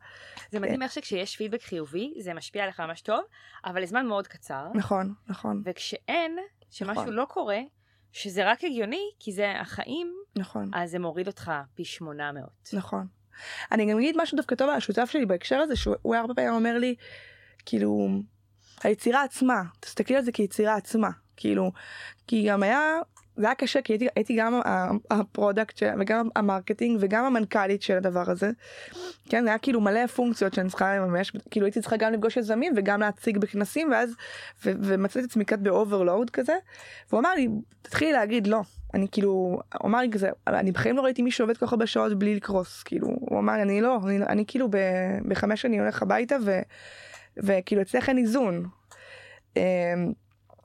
[0.50, 3.20] זה מדהים איך שכשיש פידבק חיובי, זה משפיע עליך ממש טוב,
[3.64, 6.36] אבל לזמן מאוד קצר, נכון נכון וכשאין,
[6.70, 7.14] שמשהו נכון.
[7.14, 7.58] לא קורה,
[8.12, 12.44] שזה רק הגיוני, כי זה החיים, נכון אז זה מוריד אותך פי 800.
[12.72, 13.06] נכון.
[13.72, 16.52] אני גם אגיד משהו דווקא טוב על השותף שלי בהקשר הזה שהוא הוא הרבה פעמים
[16.52, 16.94] אומר לי
[17.66, 18.08] כאילו
[18.82, 21.72] היצירה עצמה תסתכלי על זה כיצירה עצמה כאילו
[22.26, 22.98] כי גם היה
[23.36, 24.60] זה היה קשה כי הייתי, הייתי גם
[25.10, 28.50] ה product של- וגם ה marketing וגם המנכ"לית של הדבר הזה.
[29.28, 32.72] כן זה היה כאילו מלא פונקציות שאני צריכה לממש כאילו הייתי צריכה גם לפגוש יזמים
[32.76, 34.10] וגם להציג בכנסים ואז
[34.64, 36.54] ו- ומצאתי את עצמי קצת ב overload כזה.
[37.10, 37.48] והוא אמר לי
[37.82, 38.60] תתחילי להגיד לא
[38.94, 41.86] אני כאילו הוא אמר לי כזה אני בחיים לא ראיתי מישהו עובד כל כך הרבה
[41.86, 44.76] שעות בלי לקרוס כאילו הוא אמר אני לא אני, אני כאילו ב,
[45.28, 46.60] בחמש אני הולך הביתה ו,
[47.36, 48.68] וכאילו אצלך אין איזון.
[49.56, 49.62] אמ,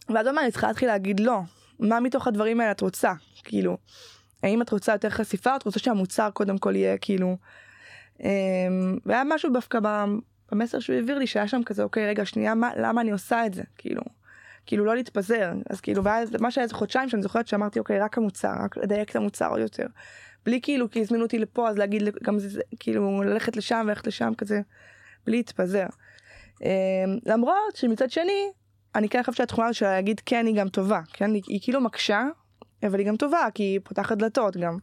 [0.10, 1.40] ואז הוא אמר לי צריכה להתחיל להגיד לא
[1.80, 3.14] מה מתוך הדברים האלה את רוצה
[3.44, 3.78] כאילו
[4.44, 7.38] האם את רוצה יותר חשיפה או את רוצה שהמוצר קודם כל יהיה כאילו.
[8.20, 9.80] אמ, והיה משהו דווקא
[10.52, 13.54] במסר שהוא העביר לי שהיה שם כזה אוקיי רגע שנייה מה למה אני עושה את
[13.54, 14.02] זה כאילו.
[14.66, 18.18] כאילו לא להתפזר אז כאילו ואז מה שהיה איזה חודשיים שאני זוכרת שאמרתי אוקיי רק
[18.18, 19.86] המוצר רק לדייק את המוצר עוד יותר.
[20.46, 24.34] בלי כאילו כי הזמינו אותי לפה אז להגיד גם זה כאילו ללכת לשם וללכת לשם
[24.38, 24.62] כזה
[25.26, 25.86] בלי להתפזר.
[26.62, 26.70] אמ,
[27.26, 28.52] למרות שמצד שני
[28.96, 32.24] אני כן חושבת שהתכונה שלה להגיד כן היא גם טובה כן היא, היא כאילו מקשה
[32.88, 34.78] אבל היא גם טובה כי היא פותחת דלתות גם.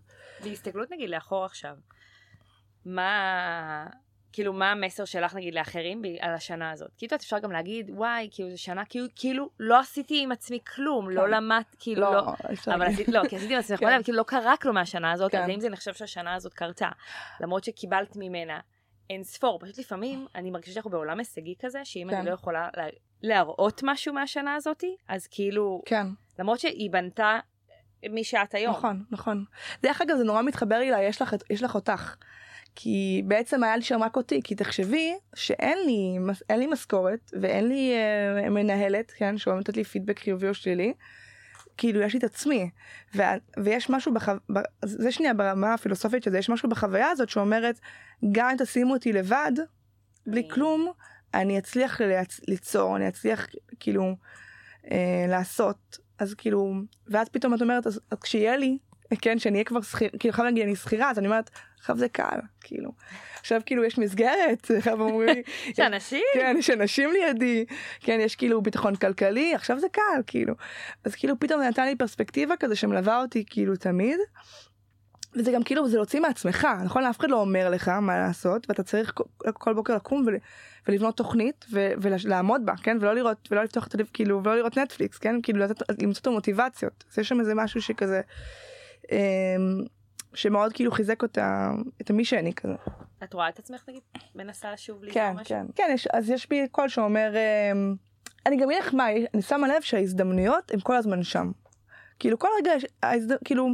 [0.45, 1.75] בהסתכלות נגיד לאחור עכשיו,
[2.87, 3.87] מה,
[4.33, 6.91] כאילו מה המסר שלך נגיד לאחרים על השנה הזאת?
[6.97, 10.59] כאילו את אפשר גם להגיד, וואי, כאילו זו שנה, כאילו, כאילו לא עשיתי עם עצמי
[10.75, 11.31] כלום, לא כן.
[11.31, 12.87] למד, כאילו לא, לא, אפשר אבל.
[12.87, 13.85] עשיתי, לא, כי עשיתי עם עצמי כן.
[13.85, 15.51] חולה, אבל כאילו לא קרה כלום מהשנה הזאת, אז כן.
[15.51, 16.89] האם זה נחשב שהשנה הזאת קרתה?
[17.41, 18.61] למרות שקיבלת ממנה
[19.13, 22.17] אין ספור, פשוט לפעמים אני מרגישה שאנחנו בעולם הישגי כזה, שאם כן.
[22.17, 22.87] אני לא יכולה לה-
[23.23, 26.07] להראות משהו מהשנה הזאתי, אז כאילו, כן,
[26.39, 27.39] למרות שהיא בנתה
[28.11, 28.75] מי שאת היום.
[28.77, 29.45] נכון, נכון.
[29.83, 32.17] דרך אגב, זה נורא מתחבר לי, ל- יש לך, יש לך אותך.
[32.75, 36.19] כי בעצם היה לי שם רק אותי, כי תחשבי שאין לי,
[36.59, 37.93] לי משכורת ואין לי
[38.45, 40.95] אה, מנהלת, כן, שאומרת לי פידבק חיובי או שלילי.
[41.77, 42.71] כאילו יש לי את עצמי.
[43.15, 43.23] ו-
[43.65, 44.33] ויש משהו בחו...
[44.53, 44.59] ב...
[44.85, 47.81] זה שנייה ברמה הפילוסופית שזה יש משהו בחוויה הזאת שאומרת
[48.33, 49.53] גם אם תשימו אותי לבד
[50.27, 50.93] בלי אני- כלום
[51.35, 52.41] אני אצליח ליצ...
[52.49, 53.47] ליצור אני אצליח
[53.81, 54.17] כאילו
[54.91, 55.99] אה, לעשות.
[56.19, 56.75] אז כאילו
[57.07, 58.79] ואז פתאום את אומרת אז, אז כשיהיה לי
[59.17, 62.09] כן שאני אהיה כבר שכיר כאילו עכשיו נגיד אני שכירה אז אני אומרת עכשיו זה
[62.09, 62.93] קל כאילו
[63.43, 66.23] עכשיו כאילו יש מסגרת עכשיו אומרים לי יש אנשים?
[66.35, 67.65] כן, יש אנשים לידי,
[68.01, 70.55] כן, יש כאילו ביטחון כלכלי, עכשיו זה קל, כאילו.
[71.05, 74.19] אז כאילו פתאום זה נתן לי פרספקטיבה כזה שמלווה אותי כאילו תמיד.
[75.35, 77.05] וזה גם כאילו, זה להוציא מעצמך, נכון?
[77.05, 80.37] אף אחד לא אומר לך מה לעשות, ואתה צריך כל, כל בוקר לקום ול,
[80.89, 82.97] ולבנות תוכנית ו, ולעמוד בה, כן?
[83.01, 85.43] ולא לראות, ולא לפתוח את הלב, כאילו, ולא לראות נטפליקס, כן?
[85.43, 85.65] כאילו,
[86.03, 87.05] למצוא את המוטיבציות.
[87.13, 88.21] אז יש שם איזה משהו שכזה,
[90.35, 92.75] שמאוד כאילו חיזק אותה, את המי שאני כזה.
[93.25, 94.03] את רואה את עצמך נגיד
[94.35, 95.45] מנסה שוב ליצור כן, משהו?
[95.49, 97.35] כן, כן, יש, אז יש בי קול שאומר,
[97.73, 97.95] אמ,
[98.47, 101.51] אני גם אגיד לך מה, אני שמה לב שההזדמנויות הן כל הזמן שם.
[102.19, 102.73] כאילו כל רגע,
[103.03, 103.37] ההזד...
[103.45, 103.69] כאילו,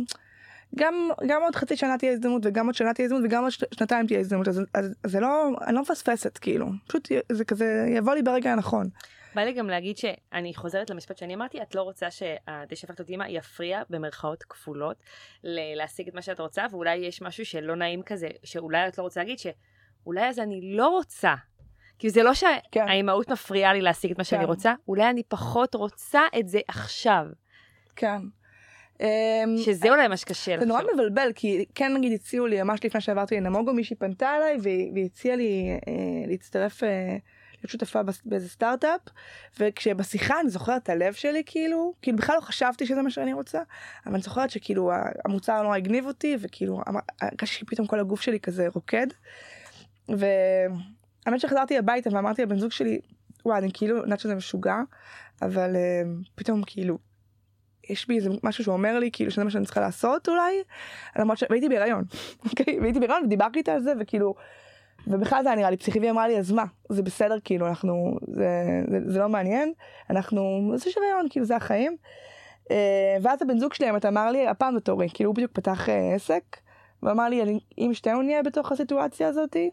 [0.76, 0.94] גם,
[1.26, 4.20] גם עוד חצי שנה תהיה הזדמנות וגם עוד שנה תהיה הזדמנות וגם עוד שנתיים תהיה
[4.20, 8.22] הזדמנות, אז, אז, אז זה לא, אני לא מפספסת כאילו, פשוט זה כזה יבוא לי
[8.22, 8.88] ברגע הנכון.
[9.34, 13.12] בא לי גם להגיד שאני חוזרת למשפט שאני אמרתי, את לא רוצה שהדשא שהפכת אותי
[13.12, 14.96] אימא יפריע במרכאות כפולות
[15.44, 19.02] ל- להשיג את מה שאת רוצה, ואולי יש משהו שלא נעים כזה, שאולי את לא
[19.02, 21.34] רוצה להגיד, שאולי אז אני לא רוצה.
[21.98, 22.30] כי זה לא
[22.70, 22.80] כן.
[22.86, 24.48] שהאימהות מפריעה לי להשיג את מה שאני כן.
[24.48, 27.26] רוצה, אולי אני פחות רוצה את זה עכשיו.
[27.96, 28.18] כן.
[29.00, 30.82] אמ, שזה אולי מה שקשה זה נורא.
[30.94, 35.04] מבלבל כי כן נגיד הציעו לי ממש לפני שעברתי לנמוגו מישהי פנתה אליי והיא והיא
[35.04, 37.16] הציעה לי אה, להצטרף אה,
[37.58, 39.00] להיות שותפה באיזה סטארט-אפ
[39.60, 43.62] וכשבשיחה אני זוכרת את הלב שלי כאילו כאילו בכלל לא חשבתי שזה מה שאני רוצה
[44.06, 44.90] אבל אני זוכרת שכאילו
[45.24, 46.80] המוצר נורא הגניב אותי וכאילו
[47.20, 49.06] הרגשתי שפתאום כל הגוף שלי כזה רוקד.
[50.08, 53.00] והאמת שחזרתי הביתה ואמרתי לבן זוג שלי
[53.44, 54.76] וואי אני כאילו יודעת שזה משוגע
[55.42, 56.02] אבל אה,
[56.34, 56.98] פתאום כאילו
[57.90, 60.62] יש בי איזה משהו שאומר לי כאילו שזה מה שאני צריכה לעשות אולי
[61.18, 62.04] למרות שהייתי בהיריון
[62.50, 64.34] אוקיי והייתי בהיריון ודיברתי איתה על זה וכאילו
[65.08, 68.18] ובכלל זה היה נראה לי פסיכי והיא אמרה לי אז מה זה בסדר כאילו אנחנו
[68.26, 68.48] זה,
[68.90, 69.72] זה, זה לא מעניין
[70.10, 71.96] אנחנו זה שוויון כאילו זה החיים.
[72.70, 75.88] אה, ואז הבן זוג שלי האמת אמר לי הפעם זה תורי כאילו הוא בדיוק פתח
[75.88, 76.42] אה, עסק
[77.02, 79.70] ואמר לי אם שתינו נהיה בתוך הסיטואציה הזאתי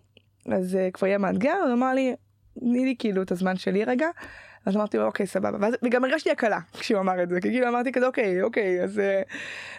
[0.52, 2.16] אז אה, כבר יהיה מאתגר הוא אמר לי
[2.60, 4.08] תני לי כאילו את הזמן שלי רגע.
[4.66, 7.68] אז אמרתי לו אוקיי סבבה ואז, וגם הרגשתי הקלה כשהוא אמר את זה כי כאילו
[7.68, 9.02] אמרתי כזה אוקיי אוקיי אז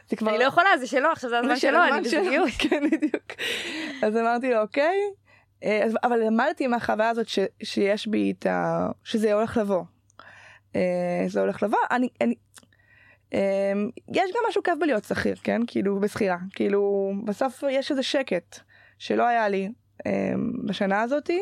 [0.09, 2.49] זה כבר אני לא יכולה, זה שלו, עכשיו זה הזמן שלו, אני בזוגיות.
[2.63, 3.33] כן בדיוק.
[4.03, 4.97] אז אמרתי לו אוקיי
[6.05, 8.89] אבל למדתי מהחוויה הזאת ש, שיש בי את ה...
[9.05, 9.85] שזה הולך לבוא.
[10.77, 12.35] אה, זה הולך לבוא אני, אני
[13.35, 13.73] אה,
[14.09, 18.59] יש גם משהו כיף בלהיות שכיר כן כאילו בשכירה כאילו בסוף יש איזה שקט
[18.99, 19.69] שלא היה לי
[20.07, 20.33] אה,
[20.65, 21.41] בשנה הזאתי.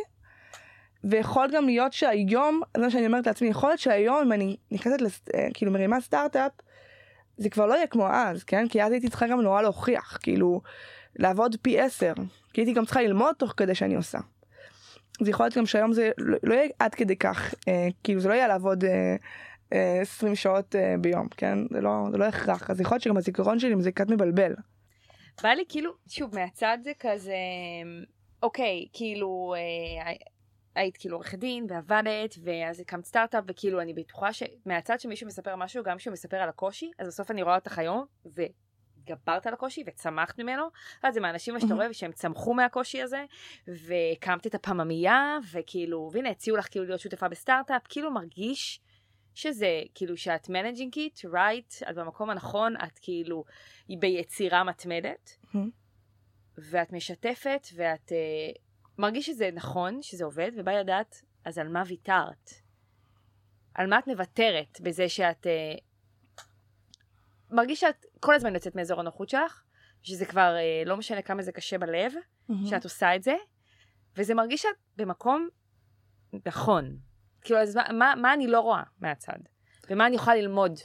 [1.05, 5.01] ויכול גם להיות שהיום זה מה שאני אומרת לעצמי יכול להיות שהיום אם אני נכנסת
[5.01, 5.21] לס...
[5.35, 6.53] אה, כאילו מרימה סטארט-אפ
[7.37, 10.61] זה כבר לא יהיה כמו אז כן כי אז הייתי צריכה גם נורא להוכיח כאילו
[11.17, 12.13] לעבוד פי עשר
[12.55, 14.19] כי הייתי גם צריכה ללמוד תוך כדי שאני עושה.
[15.21, 18.29] אז יכול להיות גם שהיום זה לא, לא יהיה עד כדי כך אה, כאילו זה
[18.29, 19.17] לא יהיה לעבוד אה,
[19.73, 23.17] אה, 20 שעות אה, ביום כן זה לא זה לא הכרח אז יכול להיות שגם
[23.17, 24.55] הזיכרון שלי זה קצת מבלבל.
[25.43, 27.35] בא לי כאילו, שוב, מהצד זה כזה,
[28.43, 30.13] אוקיי, כאילו, אה,
[30.75, 35.85] היית כאילו עורכת דין ועבדת, ואז הקמת סטארט-אפ, וכאילו אני בטוחה שמהצד שמישהו מספר משהו,
[35.85, 38.05] גם כשהוא מספר על הקושי, אז בסוף אני רואה אותך היום,
[39.05, 40.69] וגברת על הקושי וצמחת ממנו,
[41.03, 41.75] אז זה מהאנשים שאתה.
[41.75, 43.25] רואה שהם צמחו מהקושי הזה,
[43.69, 48.81] והקמת את הפממייה, וכאילו, והנה הציעו לך כאילו להיות שותפה בסטארט-אפ, כאילו מרגיש
[49.35, 53.45] שזה כאילו שאת managing it, right, את במקום הנכון, את כאילו
[53.89, 55.37] ביצירה מתמדת.
[56.59, 58.59] ואת משתפת, ואת uh,
[58.99, 62.51] מרגיש שזה נכון, שזה עובד, ובא לדעת, אז על מה ויתרת?
[63.75, 65.47] על מה את מוותרת בזה שאת...
[65.47, 65.81] Uh,
[67.51, 69.63] מרגיש שאת כל הזמן יוצאת מאזור הנוחות שלך,
[70.03, 72.13] שזה כבר uh, לא משנה כמה זה קשה בלב,
[72.67, 73.35] שאת עושה את זה,
[74.17, 75.49] וזה מרגיש שאת במקום
[76.47, 76.97] נכון.
[77.43, 79.39] כאילו, אז מה, מה, מה אני לא רואה מהצד?
[79.91, 80.79] ומה אני יכולה ללמוד?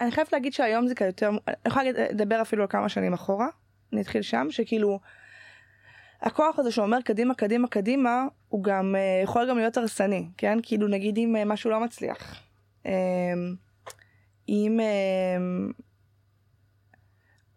[0.00, 3.48] אני חייבת להגיד שהיום זה יותר אני יכולה לדבר אפילו על כמה שנים אחורה
[3.92, 5.00] אני אתחיל שם, שכאילו,
[6.20, 10.58] הכוח הזה שאומר קדימה, קדימה, קדימה, הוא גם uh, יכול גם להיות הרסני, כן?
[10.62, 12.42] כאילו נגיד אם uh, משהו לא מצליח.
[12.82, 12.88] Um,
[14.48, 14.80] אם...
[14.80, 15.84] Um,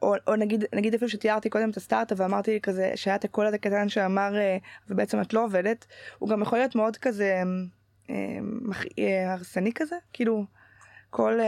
[0.02, 3.58] או, או נגיד, נגיד אפילו שתיארתי קודם את הסטארט-אפ ואמרתי כזה שהיה את הקול הזה
[3.58, 4.34] קטן שאמר
[4.90, 5.86] ובעצם את לא עובדת,
[6.20, 7.42] הוא גם יכול להיות מאוד כזה
[9.28, 10.46] הרסני כזה, כאילו
[11.10, 11.40] קול,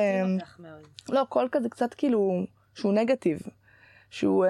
[1.09, 2.45] לא קול כזה קצת כאילו
[2.75, 3.39] שהוא נגטיב,
[4.09, 4.45] שהוא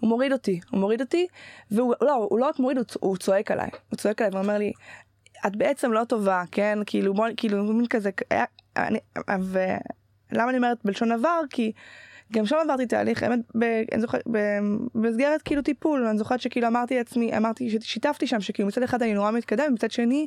[0.00, 1.26] הוא מוריד אותי, הוא מוריד אותי,
[1.70, 4.72] והוא לא, הוא לא רק מוריד, הוא, הוא צועק עליי, הוא צועק עליי ואומר לי,
[5.46, 8.44] את בעצם לא טובה, כן, כאילו, בוא, כאילו, מין כזה, היה,
[8.76, 8.98] אני,
[9.28, 11.40] ולמה אני אומרת בלשון עבר?
[11.50, 11.72] כי
[12.32, 13.40] גם שם עברתי תהליך, האמת,
[13.92, 14.22] אני זוכרת,
[14.94, 19.14] במסגרת כאילו טיפול, אני זוכרת שכאילו אמרתי לעצמי, אמרתי, שיתפתי שם, שכאילו מצד אחד אני
[19.14, 20.26] נורא מתקדם, מצד שני,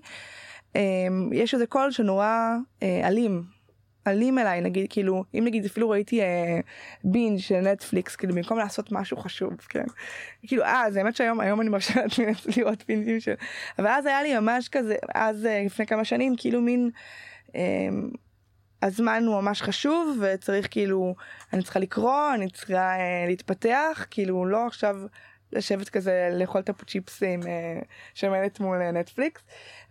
[1.32, 3.44] יש איזה קול שנורא אלים,
[4.08, 6.60] אלים אליי נגיד כאילו אם נגיד אפילו ראיתי אה,
[7.04, 9.84] בינג' של נטפליקס כאילו במקום לעשות משהו חשוב כן
[10.48, 12.26] כאילו אה זה האמת שהיום היום אני מרשה לעצמי
[12.58, 13.34] לראות בינג'ים של
[13.80, 16.90] אבל אז היה לי ממש כזה אז אה, לפני כמה שנים כאילו מין.
[17.56, 17.62] אה,
[18.82, 21.16] הזמן הוא ממש חשוב וצריך כאילו
[21.54, 24.96] אני צריכה לקרוא אני צריכה אה, להתפתח כאילו לא עכשיו
[25.54, 27.80] לשבת כזה לאכול את הפוצ'יפס עם אה,
[28.14, 29.42] שמנת מול אה, נטפליקס.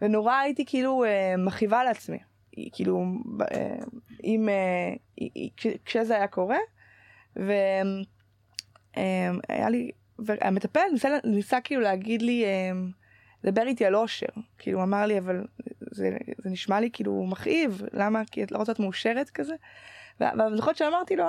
[0.02, 2.18] ונורא הייתי כאילו אה, מכאיבה לעצמי.
[2.72, 3.04] כאילו
[4.24, 4.48] אם
[5.84, 6.58] כשזה היה קורה
[7.36, 7.94] והיה
[9.70, 12.44] לי והמטפל ניסה, ניסה כאילו להגיד לי
[13.44, 14.26] לדבר איתי על אושר
[14.58, 15.44] כאילו הוא אמר לי אבל
[15.90, 19.54] זה, זה נשמע לי כאילו מכאיב למה כי את לא רוצה להיות מאושרת כזה
[20.20, 21.26] ואני זוכרת שאמרתי לו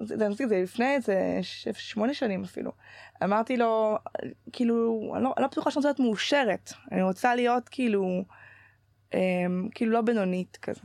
[0.00, 1.38] זה, זה, זה לפני איזה
[1.72, 2.72] שמונה שנים אפילו
[3.24, 3.98] אמרתי לו
[4.52, 8.24] כאילו אני לא, לא בטוחה שאני רוצה להיות מאושרת אני רוצה להיות כאילו
[9.14, 10.80] אמ, כאילו לא בינונית כזה.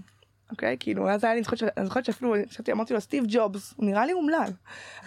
[0.52, 0.78] אוקיי?
[0.80, 1.42] כאילו, אז היה לי,
[1.78, 2.36] אני זוכרת שאפילו,
[2.72, 4.52] אמרתי לו, סטיב ג'ובס, הוא נראה לי אומלל,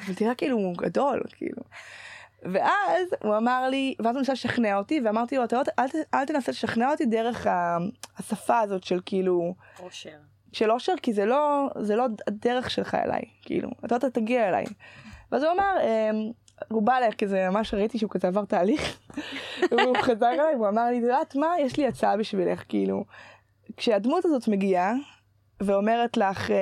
[0.05, 1.63] אבל תראה כאילו הוא גדול, כאילו.
[2.53, 6.53] ואז הוא אמר לי, ואז הוא ניסה לשכנע אותי, ואמרתי לו, אתה אל, אל תנסה
[6.53, 7.47] לשכנע אותי דרך
[8.19, 9.55] השפה הזאת של כאילו...
[9.83, 10.17] אושר.
[10.53, 14.65] של אושר, כי זה לא, זה לא הדרך שלך אליי, כאילו, אתה לא תגיע אליי.
[15.33, 16.33] ואז הוא אמר, אמ,
[16.69, 18.99] הוא בא אליי כזה ממש ראיתי שהוא כזה עבר תהליך
[19.71, 23.05] והוא חזר אליי והוא אמר לי את יודעת מה יש לי הצעה בשבילך כאילו
[23.77, 24.95] כשהדמות הזאת מגיעה
[25.61, 26.57] ואומרת לך אה,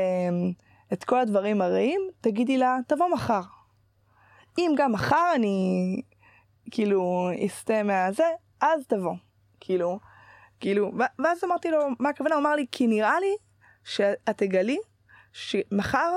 [0.93, 3.41] את כל הדברים הרעים תגידי לה תבוא מחר.
[4.59, 5.97] אם גם מחר אני
[6.71, 8.29] כאילו אסטה מהזה
[8.61, 9.15] אז תבוא.
[9.61, 9.99] כאילו
[10.61, 12.35] כאילו ואז אמרתי לו מה הכוונה?
[12.35, 13.37] הוא אמר לי כי נראה לי
[13.85, 14.79] שאת תגלי
[15.33, 16.13] שמחר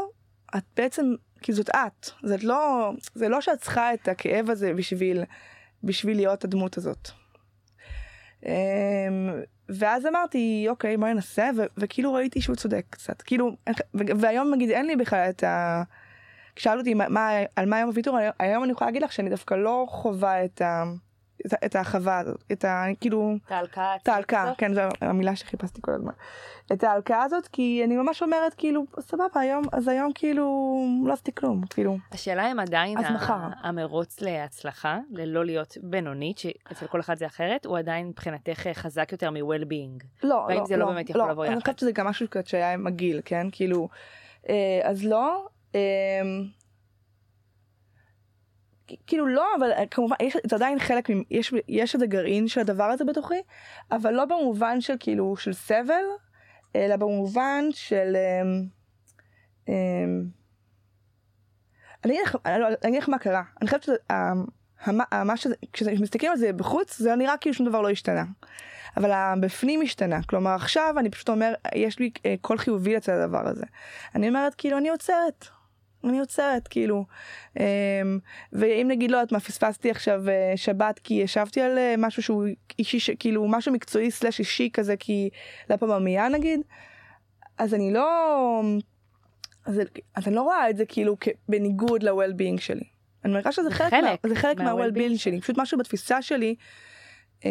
[0.57, 1.05] את בעצם
[1.41, 5.23] כי זאת את, זאת לא, זה לא שאת צריכה את הכאב הזה בשביל,
[5.83, 7.09] בשביל להיות הדמות הזאת.
[8.45, 8.51] אמ,
[9.69, 11.49] ואז אמרתי אוקיי בואי ננסה.
[11.77, 13.21] וכאילו ראיתי שהוא צודק קצת.
[13.21, 13.51] כאילו
[13.93, 15.83] והיום נגיד אין לי בכלל את ה...
[16.55, 19.53] כשאלו אותי מה, מה, על מה היום הוויתור היום אני יכולה להגיד לך שאני דווקא
[19.53, 20.83] לא חווה את ה...
[21.45, 22.85] את, את ההרחבה הזאת, את ה...
[23.01, 23.35] כאילו...
[23.45, 23.95] את ההלקאה.
[23.95, 26.11] את ההלקאה, כן, זו המילה שחיפשתי כל הזמן.
[26.73, 30.75] את ההלקאה הזאת, כי אני ממש אומרת, כאילו, סבבה, היום, אז היום כאילו,
[31.05, 31.97] לא עשיתי כלום, כאילו.
[32.11, 32.97] השאלה אם עדיין
[33.63, 39.31] המרוץ להצלחה, ללא להיות בינונית, שאצל כל אחד זה אחרת, הוא עדיין מבחינתך חזק יותר
[39.31, 40.05] מ-well-being.
[40.23, 41.53] לא, לא, והאם זה לא, לא באמת יכול לא, לבוא יחד?
[41.53, 43.47] אני חושבת שזה גם משהו שהיה עם הגיל, כן?
[43.51, 43.89] כאילו,
[44.49, 45.47] אה, אז לא.
[45.75, 46.21] אה,
[49.07, 52.83] כאילו לא אבל אה, כמובן יש זה עדיין חלק יש יש איזה גרעין של הדבר
[52.83, 53.41] הזה בתוכי
[53.91, 56.03] אבל לא במובן של כאילו של סבל
[56.75, 58.65] אלא במובן של אמ,
[59.67, 60.25] אמ,
[62.05, 62.19] אני
[62.85, 63.43] אגיד לך מה קרה.
[63.61, 63.89] אני חושבת
[65.73, 68.23] כשמסתכלים על זה בחוץ זה נראה כאילו שום דבר לא השתנה.
[68.97, 70.23] אבל הבפנים השתנה.
[70.23, 73.65] כלומר עכשיו אני פשוט אומר יש לי אה, קול חיובי לצד הדבר הזה.
[74.15, 75.47] אני אומרת כאילו אני עוצרת
[76.09, 77.05] אני עוצרת כאילו.
[77.59, 77.63] אמ,
[78.53, 82.45] ואם נגיד לא יודעת מה פספסתי עכשיו אה, שבת כי ישבתי על אה, משהו שהוא
[82.79, 85.29] אישי כאילו משהו מקצועי סלאש אישי כזה כי
[85.69, 86.59] לא במיה נגיד
[87.57, 88.61] אז אני לא
[89.65, 89.81] אז,
[90.15, 91.17] אז אני לא רואה את זה כאילו
[91.49, 92.83] בניגוד ל-well-being שלי.
[93.25, 95.41] אני מרגישה שזה חלק, חלק, מה, זה חלק מה-well-being שלי.
[95.41, 96.55] פשוט משהו בתפיסה שלי
[97.41, 97.47] Um,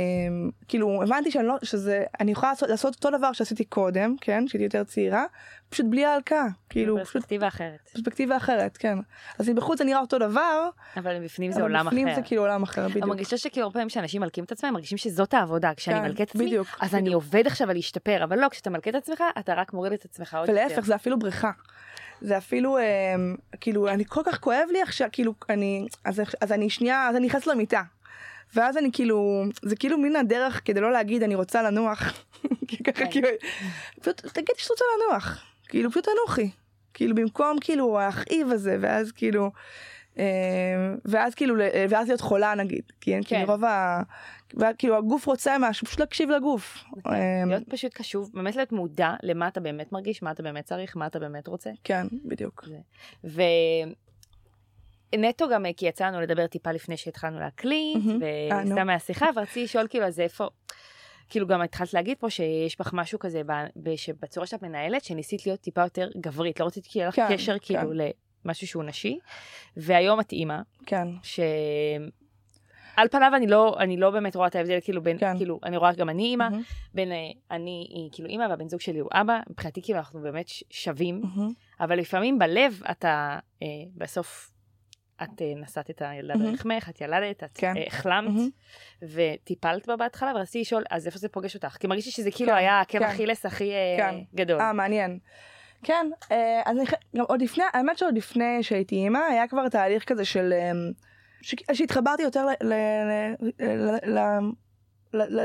[0.68, 4.64] כאילו הבנתי שאני לא שזה אני יכולה לעשות, לעשות אותו דבר שעשיתי קודם כן שהייתי
[4.64, 5.24] יותר צעירה
[5.68, 8.98] פשוט בלי ההלקאה כאילו פרספקטיבה אחרת פרספקטיבה אחרת כן
[9.38, 11.96] אז בחוץ זה נראה אותו דבר אבל בפנים זה עולם אחר.
[11.96, 13.02] בפנים זה כאילו עולם אחר בדיוק.
[13.02, 16.22] אני מרגישה שכאילו הרבה פעמים שאנשים מלקים את עצמם מרגישים שזאת העבודה כשאני כן, מלכה
[16.22, 17.02] את עצמי בדיוק, אז בדיוק.
[17.02, 20.04] אני עובד עכשיו על להשתפר אבל לא כשאתה מלכה את עצמך אתה רק מוריד את
[20.04, 20.60] עצמך עוד יותר.
[20.60, 21.50] ולהפך זה אפילו בריכה.
[22.20, 22.82] זה אפילו אה,
[23.60, 27.26] כאילו אני כל כך כואב לי עכשיו כאילו אני אז, אז אני שנייה אז אני
[27.26, 27.82] נכנסת למיטה
[28.54, 32.24] ואז אני כאילו, זה כאילו מן הדרך כדי לא להגיד אני רוצה לנוח.
[32.86, 33.10] ככה כן.
[33.10, 33.28] כאילו,
[34.00, 36.50] פשוט תגידי שאת רוצה לנוח, כאילו פשוט תנוחי.
[36.94, 39.50] כאילו במקום כאילו האכאיב הזה ואז כאילו
[40.18, 40.24] אה,
[41.04, 41.54] ואז כאילו,
[41.88, 43.28] ואז להיות חולה נגיד, כי אין כן.
[43.28, 44.02] כאילו רוב ה...
[44.78, 46.84] כאילו הגוף רוצה משהו, פשוט להקשיב לגוף.
[47.06, 50.96] אה, להיות פשוט קשוב, באמת להיות מודע למה אתה באמת מרגיש, מה אתה באמת צריך,
[50.96, 51.70] מה אתה באמת רוצה.
[51.84, 52.64] כן, בדיוק.
[55.14, 57.96] ונטו גם, אה, כי יצא לנו לדבר טיפה לפני שהתחלנו להקליט.
[58.22, 58.70] אה, נו.
[58.70, 60.48] וסתם מהשיחה, ורציתי לשאול כאילו, אז איפה...
[61.28, 65.46] כאילו גם התחלת להגיד פה שיש בך משהו כזה ב- ב- שבצורה שאת מנהלת, שניסית
[65.46, 68.08] להיות טיפה יותר גברית, לא רציתי שיהיה לך כן, קשר כאילו כן.
[68.44, 69.18] למשהו שהוא נשי,
[69.76, 71.40] והיום את אימא, כן, ש...
[72.96, 75.36] על פניו אני לא, אני לא באמת רואה את ההבדל, כאילו בין, כן.
[75.36, 76.62] כאילו, אני רואה גם אני אימא, מהמם,
[76.94, 77.16] בין אה,
[77.50, 81.52] אני היא כאילו אימא והבן זוג שלי הוא אבא, מבחינתי כאילו אנחנו באמת שווים, מהמם,
[81.80, 84.50] אבל לפעמים בלב אתה אה, בסוף,
[85.22, 86.38] את אה, נשאת את הילדה.
[86.38, 87.76] ברחמך, את ילדת, את כן.
[87.76, 88.52] אה, החלמת.
[89.02, 91.76] וטיפלת בה בהתחלה, ורציתי לשאול, אז איפה זה פוגש אותך?
[91.80, 93.04] כי מרגיש לי שזה כאילו כן, היה עקב כן.
[93.04, 94.10] אכילס הכי אה.
[94.34, 94.60] גדול.
[94.60, 95.18] אה, מעניין.
[95.82, 96.06] כן,
[96.64, 96.76] אז
[97.16, 100.52] גם עוד לפני, האמת שעוד לפני שהייתי אימא, היה כבר תהליך כזה של,
[101.42, 102.46] שהתחברתי יותר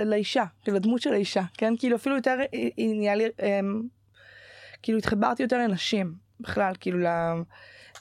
[0.05, 1.73] לאישה, כאילו לדמות של האישה, כן?
[1.79, 3.25] כאילו אפילו יותר, היא נהיה לי,
[4.81, 7.07] כאילו התחברתי יותר לנשים, בכלל, כאילו ל...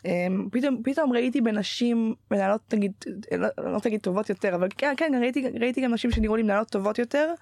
[0.06, 2.92] אה, פתאום, פתאום ראיתי בנשים מנהלות נגיד,
[3.38, 6.70] לא, לא להגיד טובות יותר, אבל כן, כן, ראיתי, ראיתי גם נשים שנראו לי מנהלות
[6.70, 7.34] טובות יותר,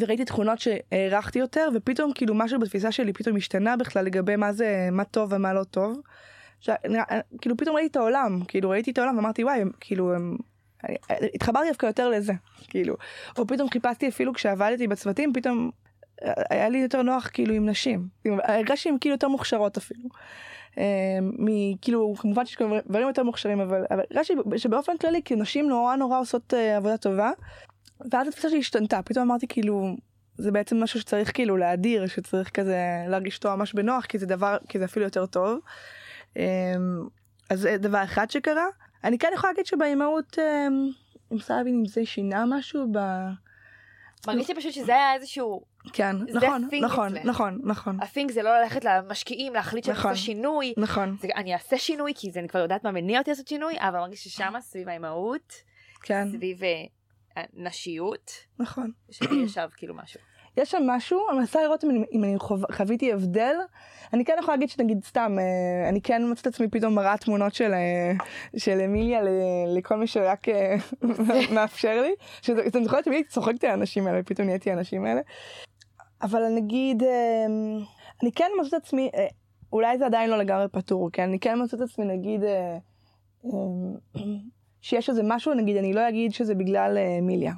[0.00, 4.88] וראיתי תכונות שהערכתי יותר ופתאום כאילו משהו בתפיסה שלי פתאום השתנה בכלל לגבי מה זה
[4.92, 6.00] מה טוב ומה לא טוב.
[6.60, 6.70] ש...
[7.40, 10.36] כאילו פתאום ראיתי את העולם כאילו ראיתי את העולם ואמרתי וואי כאילו הם...
[11.34, 12.32] התחברתי דווקא יותר לזה
[12.68, 12.96] כאילו
[13.38, 15.81] או פתאום חיפשתי אפילו כשעבדתי בצוותים פתאום אה,
[16.50, 20.08] היה לי יותר נוח כאילו עם נשים הרגשתי שהן כאילו יותר מוכשרות אפילו.
[21.22, 26.54] מכאילו כמובן שיש דברים יותר מוכשרים אבל הרגשתי שבאופן כללי כאילו נשים נורא נורא עושות
[26.54, 27.30] אה, עבודה טובה.
[28.12, 29.96] ואז התפיסה שלי השתנתה פתאום אמרתי כאילו
[30.38, 34.56] זה בעצם משהו שצריך כאילו להדיר שצריך כזה להרגיש אותו ממש בנוח כי זה דבר
[34.68, 35.58] כי זה אפילו יותר טוב.
[36.36, 36.42] אמ,
[37.50, 38.66] אז זה דבר אחד שקרה
[39.04, 40.90] אני כן יכולה להגיד שבאימהות אמ,
[41.32, 42.98] אם סבי אם זה שינה משהו ב...
[44.26, 45.62] מרגיש לי פשוט שזה היה איזשהו,
[45.92, 47.26] כן נכון thing נכון אצלך.
[47.26, 50.10] נכון נכון הפינג זה לא ללכת למשקיעים, להחליט שאני נכון.
[50.10, 53.74] עושה שינוי, נכון אני אעשה שינוי כי אני כבר יודעת מה מניע אותי לעשות שינוי,
[53.78, 55.52] אבל מרגיש ששמה סביב האימהות,
[56.02, 56.84] כן סביב אה,
[57.56, 60.20] הנשיות, נכון שלי ישב כאילו משהו.
[60.56, 63.54] יש שם משהו, אני מנסה לראות אם אני, אם אני חו, חוויתי הבדל.
[64.12, 67.54] אני כן יכולה להגיד שנגיד סתם, אה, אני כן מוצאת את עצמי פתאום מראה תמונות
[67.54, 68.12] של, אה,
[68.56, 69.28] של אמיליה ל,
[69.78, 70.46] לכל מי שרק
[71.54, 72.12] מאפשר לי.
[72.42, 75.20] שזה- אתם זוכרות תמיד צוחקתי על האנשים האלה, פתאום נהייתי האנשים האלה.
[76.22, 77.46] אבל נגיד, אה,
[78.22, 79.26] אני כן מוצאת את עצמי, אה,
[79.72, 81.22] אולי זה עדיין לא לגמרי פתור, כן?
[81.22, 82.78] אני כן מוצאת את עצמי נגיד, אה,
[83.44, 83.50] אה,
[84.80, 87.52] שיש איזה משהו, נגיד, אני לא אגיד שזה בגלל אה, אמיליה.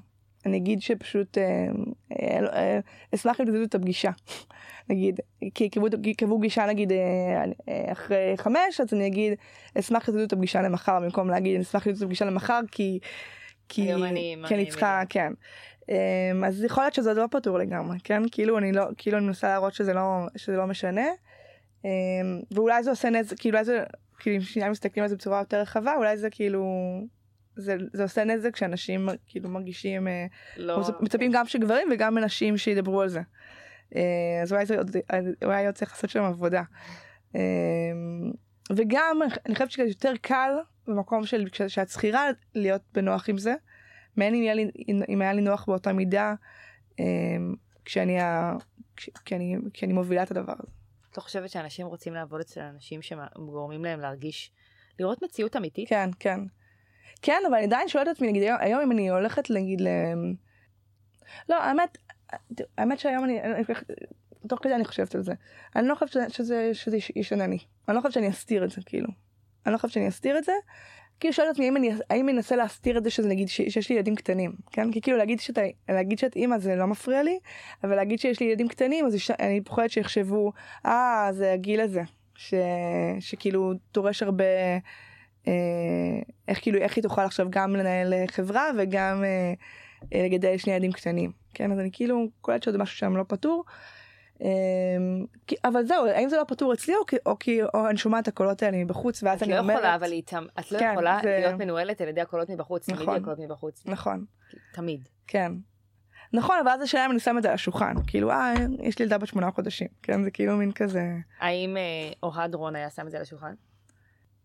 [0.46, 2.78] אני אגיד שפשוט אה,
[3.14, 4.10] אשמח אם תזיזו את הפגישה.
[4.90, 5.20] נגיד,
[5.54, 6.92] כי קבעו- פגישה נגיד
[7.92, 9.32] אחרי חמש, אז אני אגיד,
[9.78, 12.98] אשמח שתזיזו את הפגישה למחר, במקום להגיד, אשמח שתזיזו את הפגישה למחר, כי...
[13.68, 13.82] כי,
[14.48, 15.32] כי אני צריכה, כן.
[15.89, 18.22] אמ, אז יכול להיות שזה לא פתור לגמרי, כן?
[18.32, 21.07] כאילו אני לא, כאילו אני מנסה להראות שזה לא, שזה לא משנה.
[21.85, 21.91] אמ,
[22.51, 23.85] ואולי זה עושה נזק, כאילו אולי זה,
[24.18, 26.64] כאילו אם שנייה מסתכלים על זה בצורה יותר רחבה, אולי זה כאילו,
[27.57, 30.26] זה, זה עושה נזק שאנשים כאילו מרגישים, אה,
[30.57, 30.78] לא...
[30.78, 33.20] אנחנו מצפים גם שגברים וגם מנשים שידברו על זה.
[33.97, 34.97] אה, אז אולי זה עוד,
[35.45, 36.62] אולי עוד צריך לעשות שם עבודה.
[37.37, 37.41] אה,
[38.76, 40.51] וגם אני חושבת שזה יותר קל
[40.87, 43.55] במקום של שאת שכירה להיות בנוח עם זה.
[44.16, 44.70] מעין אם היה לי,
[45.08, 46.34] אם היה לי נוח באותה מידה
[47.00, 47.04] אה,
[47.84, 48.52] כשאני, ה-
[48.96, 50.72] כש- כי אני, כי אני מובילה את הדבר הזה.
[51.12, 54.52] את לא חושבת שאנשים רוצים לעבוד אצל אנשים שגורמים להם להרגיש,
[54.98, 55.88] לראות מציאות אמיתית?
[55.88, 56.40] כן, כן.
[57.22, 59.88] כן, אבל אני עדיין שואלת את עצמי, נגיד היום, אם אני הולכת נגיד ל...
[61.48, 61.98] לא, האמת,
[62.78, 63.40] האמת שהיום אני-
[64.48, 65.32] תוך כדי אני חושבת על זה.
[65.76, 67.58] אני לא חושבת שזה, שזה, שזה ישנה לי.
[67.88, 69.08] אני לא חושבת שאני אסתיר את זה, כאילו.
[69.66, 70.52] אני לא חושבת שאני אסתיר את זה.
[71.25, 74.14] כאילו שואלת עצמי האם אני, האם אנסה להסתיר את זה שזה נגיד שיש לי ילדים
[74.14, 74.93] קטנים, כן?
[74.93, 77.39] כי כאילו להגיד שאתה, להגיד שאת אימא זה לא מפריע לי,
[77.85, 80.53] אבל להגיד שיש לי ילדים קטנים אז אני פוחדת שיחשבו,
[80.87, 82.03] אה, זה הגיל הזה,
[82.35, 82.55] ש,
[83.20, 84.45] שכאילו דורש הרבה,
[85.49, 85.53] אה,
[86.49, 89.53] איך כאילו, איך היא תוכל עכשיו גם לנהל אה, חברה וגם אה,
[90.14, 91.72] אה, לגדל שני ילדים קטנים, כן?
[91.72, 93.64] אז אני כאילו קולטת שזה משהו שם לא פתור.
[95.47, 98.22] כי- אבל זהו, האם זה לא פתור אצלי או כי, או כי או אני שומעת
[98.22, 100.90] את הקולות האלה מבחוץ ואז את אני לא אומרת, יכולה, אבל להתאמ- את לא כן,
[100.92, 103.14] יכולה זה- להיות מנוהלת על ידי הקולות מבחוץ, תמיד נכון.
[103.14, 104.24] יהיו קולות מבחוץ, נכון.
[104.74, 105.09] תמיד.
[105.26, 105.53] כן.
[106.32, 109.03] נכון, אבל אז השאלה אם אני שם את זה על השולחן, כאילו, אה, יש לי
[109.03, 111.05] ילדה בת שמונה חודשים, כן, זה כאילו מין כזה,
[111.40, 111.82] האם אה,
[112.22, 113.55] אוהד רון היה שם את זה על השולחן?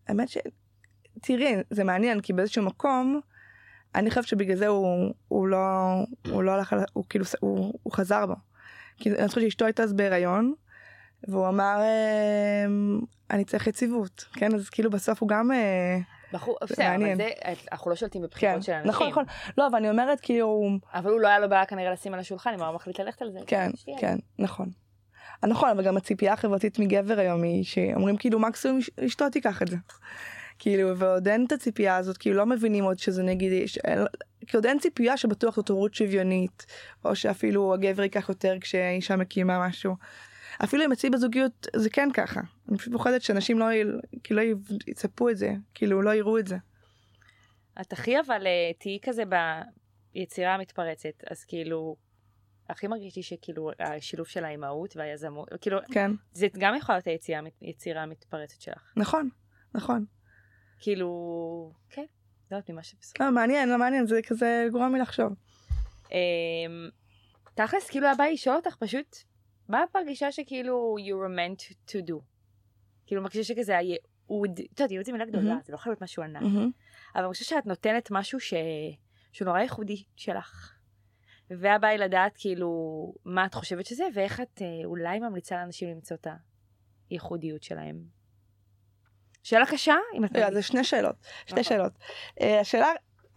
[0.08, 0.38] האמת ש...
[1.22, 3.20] תראי, זה מעניין, כי באיזשהו מקום,
[3.94, 5.58] אני חושבת שבגלל זה הוא, הוא לא,
[6.30, 8.34] הוא לא הלך, הוא כאילו, הוא, הוא חזר בו.
[9.00, 10.54] כי אני חושבת שאשתו הייתה אז בהיריון,
[11.28, 11.80] והוא אמר,
[12.66, 15.98] אמ, אני צריך יציבות, כן, אז כאילו בסוף הוא גם, אה,
[16.32, 17.16] בחור, בסדר, אבל.
[17.16, 17.28] זה,
[17.72, 18.90] אנחנו לא שולטים כן, בבחירות של אנשים.
[18.90, 19.24] נכון, נכון.
[19.58, 22.54] לא, אבל אני אומרת כאילו, אבל הוא לא היה לו בעיה כנראה לשים על השולחן,
[22.54, 23.38] אם הוא מחליט ללכת על זה.
[23.46, 23.98] כן, שתהיה.
[23.98, 24.68] כן, נכון.
[25.44, 29.62] אה, נכון, אבל גם הציפייה החברתית מגבר היום היא שאומרים כאילו מקסימום אש- אשתו תיקח
[29.62, 29.76] את זה.
[30.60, 33.78] כאילו, ועוד אין את הציפייה הזאת, כאילו לא מבינים עוד שזה נגיד, ש-
[34.46, 36.66] כי עוד אין ציפייה שבטוח זאת הורות שוויונית,
[37.04, 39.96] או שאפילו הגבר ייקח יותר כשאישה מקימה משהו.
[40.64, 42.40] אפילו אם אצלי בזוגיות זה כן ככה.
[42.68, 43.66] אני פשוט פוחדת שאנשים לא,
[44.24, 44.46] כאילו לא
[44.86, 46.56] יצפו את זה, כאילו לא יראו את זה.
[47.80, 49.22] את הכי אבל אה, תהיי כזה
[50.14, 51.96] ביצירה המתפרצת, אז כאילו,
[52.68, 58.02] הכי מרגישתי שכאילו השילוב של האימהות והיזמות, כאילו, כן, זה גם יכול להיות היצירה, היצירה
[58.02, 58.92] המתפרצת שלך.
[58.96, 59.28] נכון,
[59.74, 60.04] נכון.
[60.80, 62.04] כאילו, כן,
[62.50, 63.20] לא יודעת ממה שבסוף.
[63.20, 65.32] לא, מעניין, לא מעניין, זה כזה גורם לי לחשוב.
[66.12, 66.88] אמ,
[67.54, 69.16] תכלס, כאילו הבא לשאול אותך פשוט,
[69.68, 72.14] מה את מרגישה שכאילו you were meant to do?
[73.06, 75.56] כאילו מרגישה שכזה הייעוד, את יודעת, ייעוד זה מילה גדולה.
[75.64, 76.42] זה לא חייב להיות משהו ענק.
[77.14, 78.54] אבל אני חושבת שאת נותנת משהו ש...
[79.32, 80.72] שהוא נורא ייחודי שלך.
[81.50, 82.70] והבא היא לדעת כאילו
[83.24, 86.26] מה את חושבת שזה, ואיך את אה, אולי ממליצה לאנשים למצוא את
[87.10, 88.19] הייחודיות שלהם.
[89.42, 89.94] שאלה קשה.
[90.34, 91.14] רגע, זה שני שאלות,
[91.46, 91.62] שתי נכון.
[91.64, 91.92] שאלות.
[92.40, 92.88] אה, השאלה,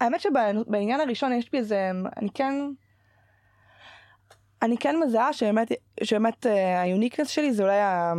[0.02, 2.54] האמת שבעניין הראשון יש בי איזה, אני כן,
[4.62, 5.72] אני כן מזהה שבאמת,
[6.04, 8.14] שבאמת אה, היוניקנס שלי זה אולי אה,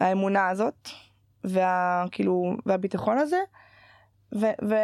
[0.00, 0.88] האמונה הזאת,
[1.44, 3.40] והכאילו, והביטחון הזה,
[4.34, 4.46] ו...
[4.68, 4.74] ו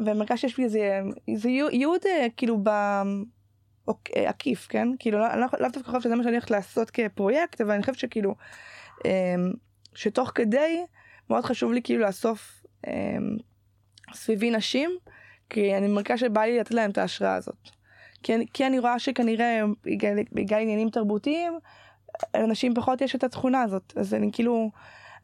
[0.00, 2.68] ומרכז שיש בי איזה, איזה יו- ייעוד אה, כאילו ב...
[3.88, 4.88] אוק- אה, עקיף, כן?
[4.98, 5.26] כאילו, לא,
[5.60, 8.34] לא, דווקא חושב שזה מה שאני הולכת לעשות כפרויקט, אבל אני חושבת שכאילו,
[9.04, 9.52] אמ,
[9.96, 10.84] שתוך כדי
[11.30, 12.92] מאוד חשוב לי כאילו לאסוף אמ,
[14.14, 14.90] סביבי נשים,
[15.50, 17.68] כי אני מרגישה שבא לי לתת להם את ההשראה הזאת.
[18.22, 21.52] כי אני, כי אני רואה שכנראה בגלל, בגלל עניינים תרבותיים,
[22.36, 23.92] לנשים פחות יש את התכונה הזאת.
[23.96, 24.70] אז אני כאילו,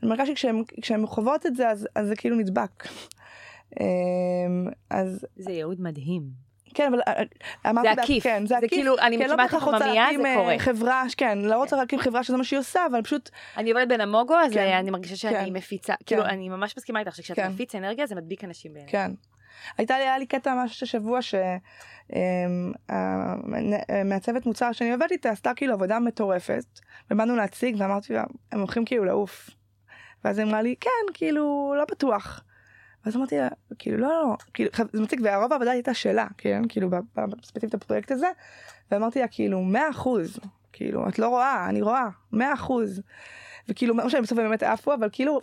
[0.03, 2.87] אני מרגישה שכשהן חוות את זה, אז, אז זה כאילו נדבק.
[3.81, 6.52] אמ, אז זה ייעוד מדהים.
[6.75, 7.23] כן, אבל אה,
[7.71, 8.25] אמרתי, זה בעצ- עקיף.
[8.25, 8.71] כן, זה זה עקיף.
[8.71, 10.59] כאילו, אני לא נשמעת לך רוצה ממיה, להקים, זה אה, קורה.
[10.59, 14.35] חברה, כן, לא רוצה להקים חברה שזה מה שהיא עושה, אבל פשוט, אני עובדת בנמוגו,
[14.35, 14.59] אז כן.
[14.61, 15.53] אה, אני מרגישה שאני כן.
[15.53, 16.29] מפיצה, כאילו, כן.
[16.29, 17.51] אני ממש מסכימה איתך שכשאת כן.
[17.51, 18.93] מפיץ אנרגיה זה מדביק אנשים בעיניי.
[18.93, 19.11] כן.
[19.79, 21.19] הייתה לי, היה לי קטע ממש השבוע
[22.89, 26.65] שהמעצבת מוצר שאני עובדת איתה עשתה כאילו עבודה מטורפת,
[27.11, 29.51] ובאנו להציג ואמרתי לה, הם הולכים כאילו לעוף.
[30.25, 32.45] ואז היא אמרה לי, כן, כאילו, לא בטוח.
[33.05, 33.49] ואז אמרתי לה,
[33.79, 37.75] כאילו, לא, לא, כאילו, זה מציג, והרוב העבודה הייתה שלה, כן, כאילו, ב- ב- ספציפית
[37.75, 38.27] הפרויקט הזה,
[38.91, 40.39] ואמרתי לה, כאילו, מאה אחוז,
[40.73, 43.03] כאילו, את לא רואה, אני רואה, מאה אחוז.
[43.69, 45.41] וכאילו, לא משנה, בסוף הם באמת עפו, אבל כאילו,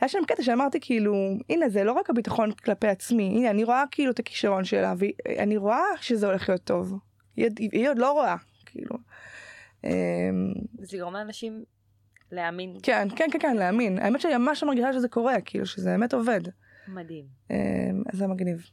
[0.00, 1.14] היה שם קטע שאמרתי, כאילו,
[1.50, 5.56] הנה, זה לא רק הביטחון כלפי עצמי, הנה, אני רואה כאילו את הכישרון שלה, ואני
[5.56, 6.98] רואה שזה הולך להיות טוב.
[7.36, 8.36] היא, עוד- היא עוד לא רואה,
[8.66, 8.96] כאילו.
[9.84, 9.90] אמ,
[10.82, 11.64] זה לגרום לאנשים
[12.32, 12.76] להאמין.
[12.82, 13.98] כן, כן, כן, כן, להאמין.
[13.98, 16.40] האמת שאני ממש מרגישה שזה קורה, כאילו, שזה באמת עובד.
[16.88, 17.24] מדהים.
[17.50, 18.66] אמ, אז זה מגניב.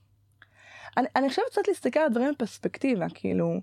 [0.98, 3.62] אני, אני חושבת קצת להסתכל על הדברים בפרספקטיבה, כאילו,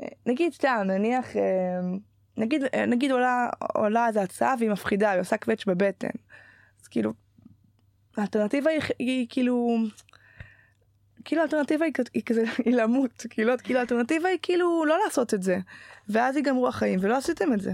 [0.00, 1.98] אה, נגיד סתם, נניח, אמ,
[2.36, 6.08] נגיד, אה, נגיד עולה, עולה איזו הצעה והיא מפחידה, היא עושה קווץ' בבטן.
[6.82, 7.12] אז כאילו,
[8.16, 9.76] האלטרנטיבה היא, היא כאילו,
[11.24, 15.42] כאילו האלטרנטיבה היא, היא כזה, היא למות, כאילו, כאילו האלטרנטיבה היא כאילו לא לעשות את
[15.42, 15.58] זה.
[16.08, 17.72] ואז ייגמרו החיים, ולא עשיתם את זה.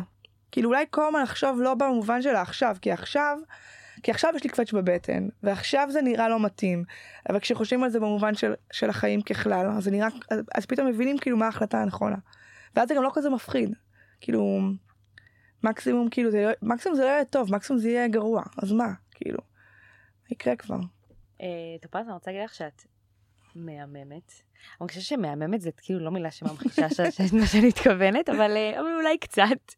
[0.53, 3.38] כאילו אולי כל הזמן לחשוב לא במובן של העכשיו, כי עכשיו,
[4.03, 6.84] כי עכשיו יש לי קווץ' בבטן, ועכשיו זה נראה לא מתאים.
[7.28, 10.86] אבל כשחושבים על זה במובן של, של החיים ככלל, אז זה נראה, אז, אז פתאום
[10.88, 12.16] מבינים כאילו מה ההחלטה הנכונה.
[12.76, 13.74] ואז זה גם לא כזה מפחיד.
[14.20, 14.61] כאילו,
[15.64, 18.92] מקסימום כאילו זה לא, מקסימום זה לא יהיה טוב, מקסימום זה יהיה גרוע, אז מה,
[19.11, 19.38] כאילו,
[20.30, 20.78] יקרה כבר?
[21.42, 21.46] אה,
[21.82, 22.82] טופז, אני רוצה להגיד לך שאת
[23.55, 24.32] מהממת.
[24.80, 28.80] אני חושבת שמהממת זה כאילו לא מילה שממחישה ש- ש- מה שאני מתכוונת, אבל אה,
[28.80, 29.74] אבל אולי קצת.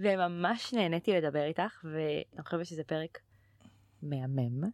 [0.00, 3.18] וממש נהניתי לדבר איתך, ואני חושבת שזה פרק
[4.10, 4.70] מהמם.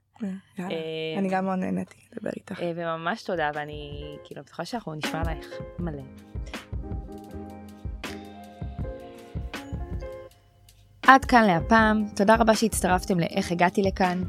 [0.58, 0.70] יאללה.
[0.70, 2.60] אה, אני גם מאוד נהניתי לדבר איתך.
[2.60, 5.46] אה, וממש תודה, ואני כאילו בטוחה שאנחנו נשמע עלייך
[5.78, 6.02] מלא.
[11.06, 14.22] עד כאן להפעם, תודה רבה שהצטרפתם לאיך הגעתי לכאן.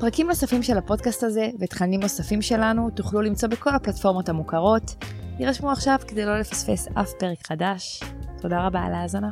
[0.00, 5.04] פרקים נוספים של הפודקאסט הזה ותכנים נוספים שלנו תוכלו למצוא בכל הפלטפורמות המוכרות.
[5.38, 8.00] יירשמו עכשיו כדי לא לפספס אף פרק חדש.
[8.42, 9.30] תודה רבה על ההאזנה.